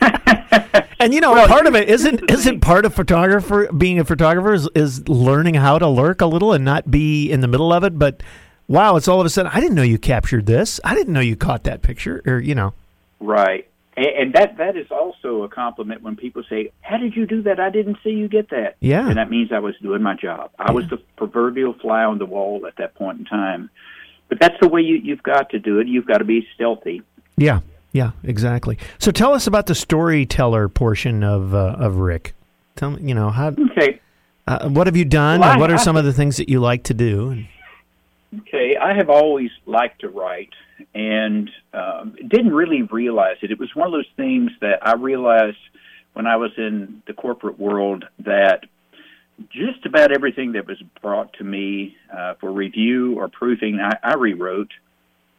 [1.00, 4.52] and you know, well, part of it isn't isn't part of photographer being a photographer
[4.52, 7.84] is, is learning how to lurk a little and not be in the middle of
[7.84, 8.22] it, but
[8.68, 10.78] wow, it's all of a sudden I didn't know you captured this.
[10.84, 12.74] I didn't know you caught that picture or you know.
[13.18, 13.66] Right
[13.96, 17.60] and that that is also a compliment when people say, "How did you do that?
[17.60, 20.50] I didn't see you get that." Yeah, and that means I was doing my job.
[20.58, 20.72] I yeah.
[20.72, 23.70] was the proverbial fly on the wall at that point in time.
[24.28, 25.86] But that's the way you, you've got to do it.
[25.86, 27.02] You've got to be stealthy.
[27.36, 27.60] Yeah,
[27.92, 28.78] yeah, exactly.
[28.98, 32.34] So tell us about the storyteller portion of uh, of Rick.
[32.76, 33.48] Tell me, you know how.
[33.48, 34.00] Okay.
[34.46, 35.40] Uh, what have you done?
[35.40, 37.44] Well, and what I, are some of the things that you like to do?
[38.40, 40.50] Okay, I have always liked to write
[40.94, 43.50] and um, didn't really realize it.
[43.50, 45.58] It was one of those things that I realized
[46.12, 48.64] when I was in the corporate world that
[49.50, 54.14] just about everything that was brought to me uh, for review or proofing, I, I
[54.14, 54.70] rewrote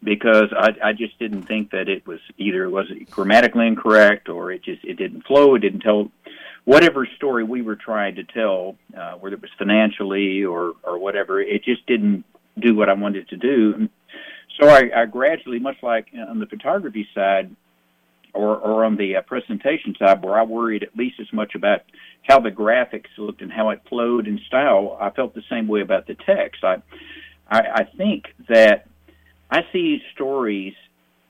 [0.03, 4.51] because I, I just didn't think that it was either was it grammatically incorrect or
[4.51, 5.55] it just it didn't flow.
[5.55, 6.11] It didn't tell
[6.65, 11.41] whatever story we were trying to tell, uh, whether it was financially or or whatever.
[11.41, 12.25] It just didn't
[12.59, 13.89] do what I wanted to do.
[14.59, 17.55] So I, I gradually, much like on the photography side
[18.33, 21.81] or, or on the uh, presentation side, where I worried at least as much about
[22.23, 25.81] how the graphics looked and how it flowed in style, I felt the same way
[25.81, 26.63] about the text.
[26.63, 26.81] I,
[27.49, 28.87] I, I think that
[29.49, 30.73] I see stories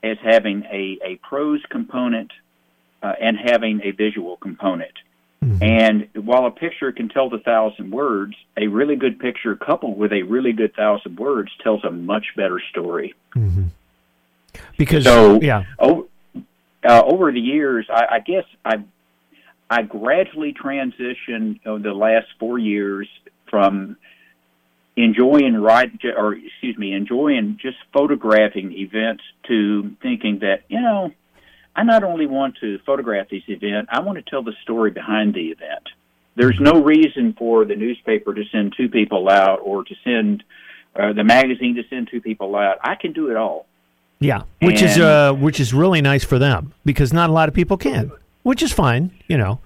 [0.02, 2.32] as having a, a prose component
[3.02, 4.92] uh, and having a visual component.
[5.46, 5.62] Mm-hmm.
[5.62, 10.12] And while a picture can tell the thousand words, a really good picture coupled with
[10.12, 13.14] a really good thousand words tells a much better story.
[13.36, 13.66] Mm-hmm.
[14.76, 16.02] Because so, yeah, over,
[16.84, 18.84] uh, over the years, I, I guess I
[19.70, 23.08] I gradually transitioned over the last four years
[23.48, 23.96] from
[24.96, 31.12] enjoying right or excuse me enjoying just photographing events to thinking that you know
[31.76, 35.34] I not only want to photograph this event, I want to tell the story behind
[35.34, 35.88] the event.
[36.34, 40.42] There's no reason for the newspaper to send two people out or to send
[40.94, 42.78] uh, the magazine to send two people out.
[42.82, 43.66] I can do it all.
[44.18, 47.54] Yeah, which is uh, which is really nice for them because not a lot of
[47.54, 48.10] people can,
[48.42, 49.10] which is fine.
[49.28, 49.60] You know.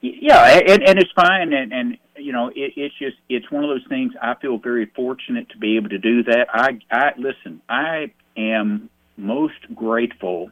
[0.00, 3.68] Yeah, and, and it's fine, and, and you know, it, it's just it's one of
[3.68, 4.14] those things.
[4.20, 6.46] I feel very fortunate to be able to do that.
[6.52, 7.60] I, I listen.
[7.68, 8.88] I am
[9.18, 10.50] most grateful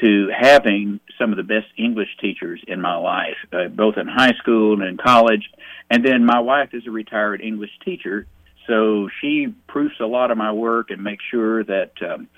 [0.00, 4.34] to having some of the best English teachers in my life, uh, both in high
[4.34, 5.50] school and in college.
[5.90, 8.26] And then my wife is a retired English teacher,
[8.66, 12.28] so she proofs a lot of my work and makes sure that um,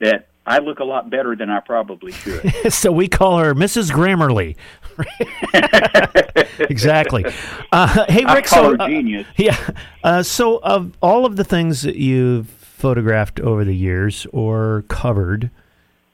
[0.00, 2.50] that I look a lot better than I probably should.
[2.72, 3.90] so we call her Mrs.
[3.92, 4.56] Grammarly.
[6.70, 7.24] exactly.
[7.70, 8.48] Uh, hey, Rick.
[8.48, 9.26] so uh, genius.
[9.36, 9.56] yeah.
[10.02, 15.50] Uh, so of all of the things that you've photographed over the years or covered,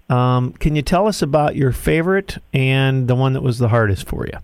[0.09, 4.07] um, can you tell us about your favorite and the one that was the hardest
[4.09, 4.39] for you?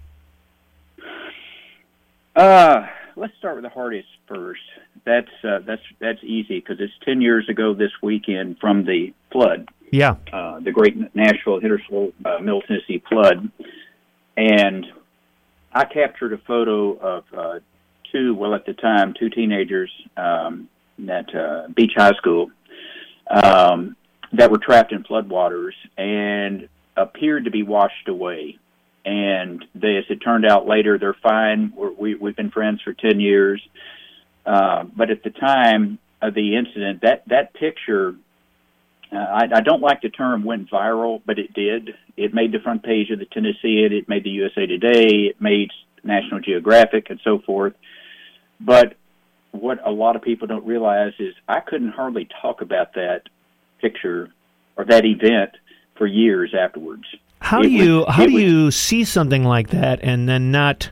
[2.34, 2.86] Uh,
[3.16, 4.60] let's start with the hardest first.
[5.04, 9.68] That's uh, that's that's easy because it's ten years ago this weekend from the flood,
[9.90, 10.16] Yeah.
[10.32, 13.50] uh, the Great Nashville Hendersonville uh, Middle Tennessee flood,
[14.36, 14.86] and
[15.72, 17.58] I captured a photo of uh,
[18.12, 20.68] two, well at the time, two teenagers um,
[21.08, 22.50] at uh, Beech High School
[23.30, 23.96] um,
[24.32, 28.58] that were trapped in floodwaters and appeared to be washed away
[29.04, 31.72] and they, as it turned out later, they're fine.
[31.74, 33.60] We're, we, we've been friends for ten years,
[34.46, 38.14] uh, but at the time of the incident, that that picture,
[39.12, 41.94] uh, I, I don't like the term went viral, but it did.
[42.16, 43.92] It made the front page of the Tennessean.
[43.92, 45.30] It made the USA Today.
[45.30, 45.70] It made
[46.04, 47.74] National Geographic, and so forth.
[48.60, 48.94] But
[49.50, 53.22] what a lot of people don't realize is I couldn't hardly talk about that
[53.86, 54.30] picture
[54.76, 55.50] or that event
[55.96, 57.04] for years afterwards.
[57.40, 60.50] How It do was- you how do was- you see something like that and then
[60.50, 60.90] not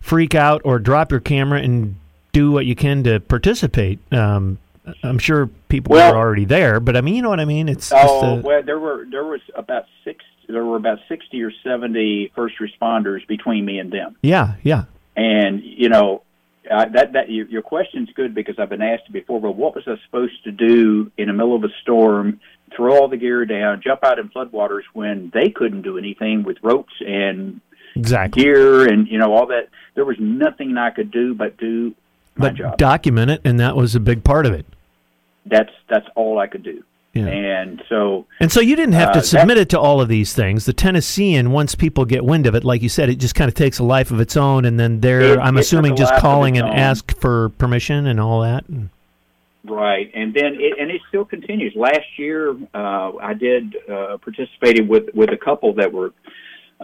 [0.00, 1.94] freak out or drop your camera and
[2.32, 3.98] do what you can to participate?
[4.12, 4.58] Um,
[5.04, 7.68] I'm sure people Well- were already there, but I mean, you know what I mean.
[7.68, 10.24] It's Oh a, well, there were there was about six.
[10.48, 14.84] There were about sixty or seventy first responders between me and them, yeah, yeah.
[15.16, 16.22] and you know
[16.70, 19.40] uh, that that your, your question's good because I've been asked before.
[19.40, 22.40] But what was I supposed to do in the middle of a storm?
[22.76, 26.56] Throw all the gear down, jump out in floodwaters when they couldn't do anything with
[26.62, 27.60] ropes and
[27.94, 28.42] Exactly.
[28.44, 29.68] gear and you know all that.
[29.94, 31.94] There was nothing I could do but do
[32.36, 32.78] my But job.
[32.78, 34.64] document it, and that was a big part of it.
[35.44, 36.82] that's that's all I could do.
[37.14, 37.26] Yeah.
[37.26, 40.08] And so And so you didn't have Uh, to that- submit it to all of
[40.08, 40.64] these things.
[40.64, 43.54] The Tennessean, once people get wind of it, like you said, it just kind of
[43.54, 46.66] takes a life of its own, and then they're, It- I'm assuming, just calling and
[46.68, 46.74] own.
[46.74, 48.64] ask for permission and all that.
[49.64, 51.74] Right, and then it, and it still continues.
[51.76, 56.12] Last year, uh, I did uh, participated with with a couple that were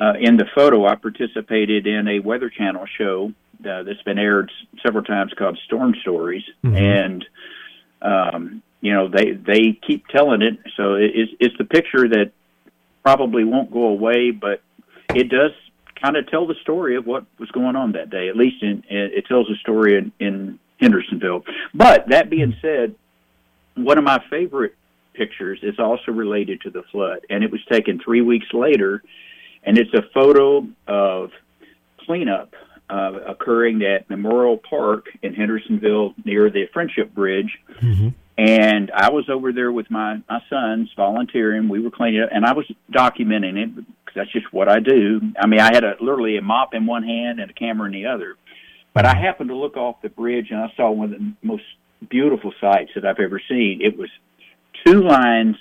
[0.01, 0.87] uh, in the photo.
[0.87, 3.33] I participated in a Weather Channel show
[3.69, 6.77] uh, that's been aired s- several times called Storm Stories, Mhm.
[6.81, 7.25] and
[8.01, 10.59] um, you know they they keep telling it.
[10.77, 12.33] So it's it's the picture that
[13.03, 14.63] probably won't go away, but
[15.15, 15.53] it does
[16.03, 18.29] kind of tell the story of what was going on that day.
[18.29, 21.45] At least in, it, tells a story in, in Hendersonville.
[21.75, 22.95] But that being said,
[23.75, 24.75] one of my favorite
[25.15, 29.03] pictures is also related to the flood, and it was taken three weeks later,
[29.65, 31.31] and it's a photo of
[32.05, 32.55] cleanup
[32.89, 37.59] uh, occurring at Memorial Park in Hendersonville near the Friendship Bridge.
[38.39, 41.69] And I was over there with my my sons volunteering.
[41.69, 45.21] We were cleaning up, and I was documenting it because that's just what I do.
[45.39, 47.93] I mean, I had a literally a mop in one hand and a camera in
[47.93, 48.37] the other.
[48.95, 51.65] But I happened to look off the bridge, and I saw one of the most
[52.09, 53.81] beautiful sights that I've ever seen.
[53.83, 54.09] It was
[54.87, 55.57] two lines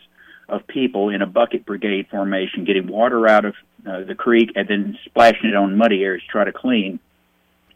[0.47, 3.55] of people in a bucket brigade formation getting water out of
[3.89, 6.99] uh, the creek and then splashing it on muddy areas to try to clean.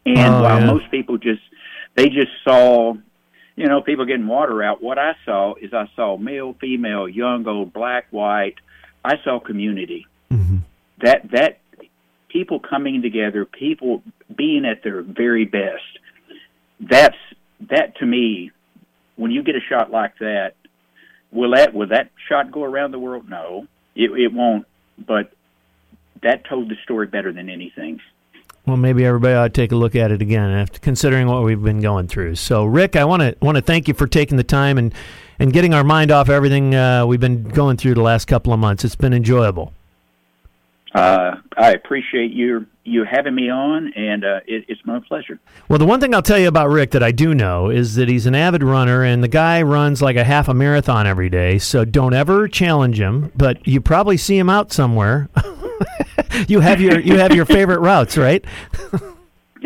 [0.06, 0.66] And Oh, while yeah.
[0.68, 1.42] most people just
[1.96, 2.94] they just saw,
[3.62, 7.48] you know, people getting water out, what I saw is I saw male, female, young,
[7.48, 8.56] old, black, white.
[9.06, 10.08] I saw community.
[10.32, 10.62] Mhm.
[10.98, 11.60] That that
[12.28, 14.02] people coming together, people
[14.36, 16.00] being at their very best.
[16.80, 17.18] That's
[17.70, 18.50] that to me.
[19.16, 20.56] When you get a shot like that,
[21.32, 23.30] will that will that shot go around the world?
[23.30, 24.66] No, it, it won't.
[24.98, 25.34] But
[26.24, 28.00] that told the story better than anything.
[28.66, 31.62] Well, maybe everybody ought to take a look at it again, after considering what we've
[31.62, 32.36] been going through.
[32.36, 34.94] So, Rick, I want to want to thank you for taking the time and
[35.40, 38.60] and getting our mind off everything uh, we've been going through the last couple of
[38.60, 38.86] months.
[38.86, 39.74] It's been enjoyable.
[40.94, 45.40] Uh, I appreciate you you having me on, and uh, it, it's my pleasure.
[45.70, 48.10] Well, the one thing I'll tell you about Rick that I do know is that
[48.10, 51.60] he's an avid runner, and the guy runs like a half a marathon every day.
[51.60, 55.30] So don't ever challenge him, but you probably see him out somewhere.
[56.48, 58.44] you have your you have your favorite routes, right?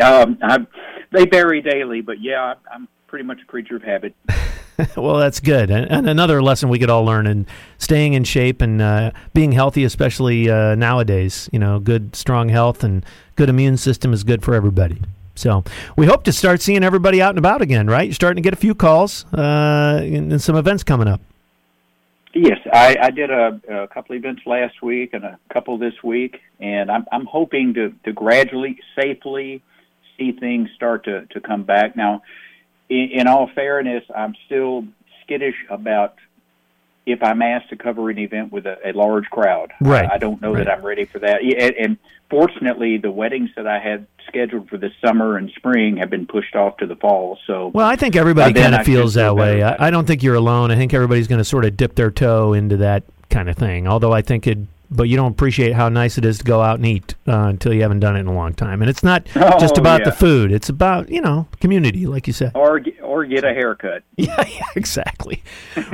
[0.01, 0.68] Um, I,
[1.13, 4.13] they vary daily, but yeah, I'm pretty much a creature of habit.
[4.97, 7.47] well, that's good, and, and, another lesson we could all learn in
[7.78, 11.49] staying in shape and uh, being healthy, especially uh, nowadays.
[11.53, 13.05] You know, good, strong health and
[13.38, 15.01] good immune system is good for everybody.
[15.36, 15.63] So
[15.97, 18.05] we hope to start seeing everybody out and about again, right?
[18.05, 21.22] You're starting to get a few calls uh, and, and some events coming up.
[22.38, 26.41] Yes, I, I did a, a couple events last week and a couple this week,
[26.59, 29.63] and I'm, I'm hoping to, to gradually, safely
[30.17, 31.95] see things start to, to come back.
[31.95, 32.23] Now,
[32.89, 34.86] in, in all fairness, I'm still
[35.23, 36.15] skittish about
[37.05, 39.71] if I'm asked to cover an event with a, a large crowd.
[39.79, 40.03] Right.
[40.03, 40.65] I, I don't know right.
[40.65, 41.41] that I'm ready for that.
[41.41, 41.97] And, and
[42.29, 46.55] fortunately, the weddings that I had scheduled for the summer and spring have been pushed
[46.55, 47.38] off to the fall.
[47.47, 49.63] So, well, I think everybody kind of feels that way.
[49.63, 50.71] I, I don't think you're alone.
[50.71, 53.88] I think everybody's going to sort of dip their toe into that kind of thing.
[53.88, 54.59] Although I think it
[54.95, 57.73] but you don't appreciate how nice it is to go out and eat uh, until
[57.73, 58.81] you haven't done it in a long time.
[58.81, 60.09] And it's not oh, just about yeah.
[60.09, 64.03] the food; it's about you know community, like you said, or or get a haircut.
[64.17, 65.43] Yeah, yeah exactly.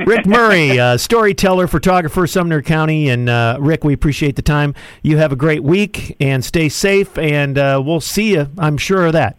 [0.06, 4.74] Rick Murray, uh, storyteller, photographer, Sumner County, and uh, Rick, we appreciate the time.
[5.02, 8.48] You have a great week and stay safe, and uh, we'll see you.
[8.56, 9.36] I'm sure of that.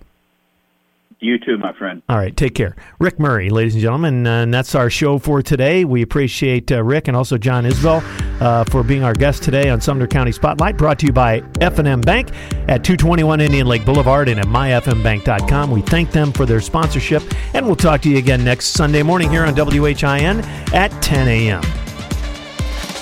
[1.23, 2.01] You too, my friend.
[2.09, 2.75] All right, take care.
[2.99, 5.85] Rick Murray, ladies and gentlemen, uh, and that's our show for today.
[5.85, 8.01] We appreciate uh, Rick and also John Isbell
[8.43, 12.01] uh, for being our guest today on Sumner County Spotlight, brought to you by F&M
[12.01, 12.29] Bank
[12.67, 15.71] at 221 Indian Lake Boulevard and at myfmbank.com.
[15.71, 17.23] We thank them for their sponsorship,
[17.53, 20.41] and we'll talk to you again next Sunday morning here on WHIN
[20.73, 21.61] at 10 a.m.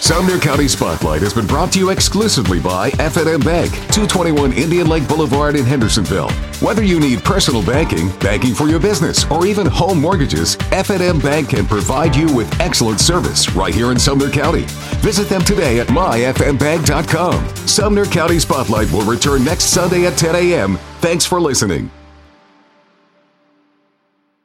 [0.01, 5.07] Sumner County Spotlight has been brought to you exclusively by F&M Bank, 221 Indian Lake
[5.07, 6.31] Boulevard in Hendersonville.
[6.59, 11.49] Whether you need personal banking, banking for your business, or even home mortgages, F&M Bank
[11.49, 14.65] can provide you with excellent service right here in Sumner County.
[15.01, 17.55] Visit them today at myfmbank.com.
[17.67, 20.77] Sumner County Spotlight will return next Sunday at 10 a.m.
[20.99, 21.91] Thanks for listening.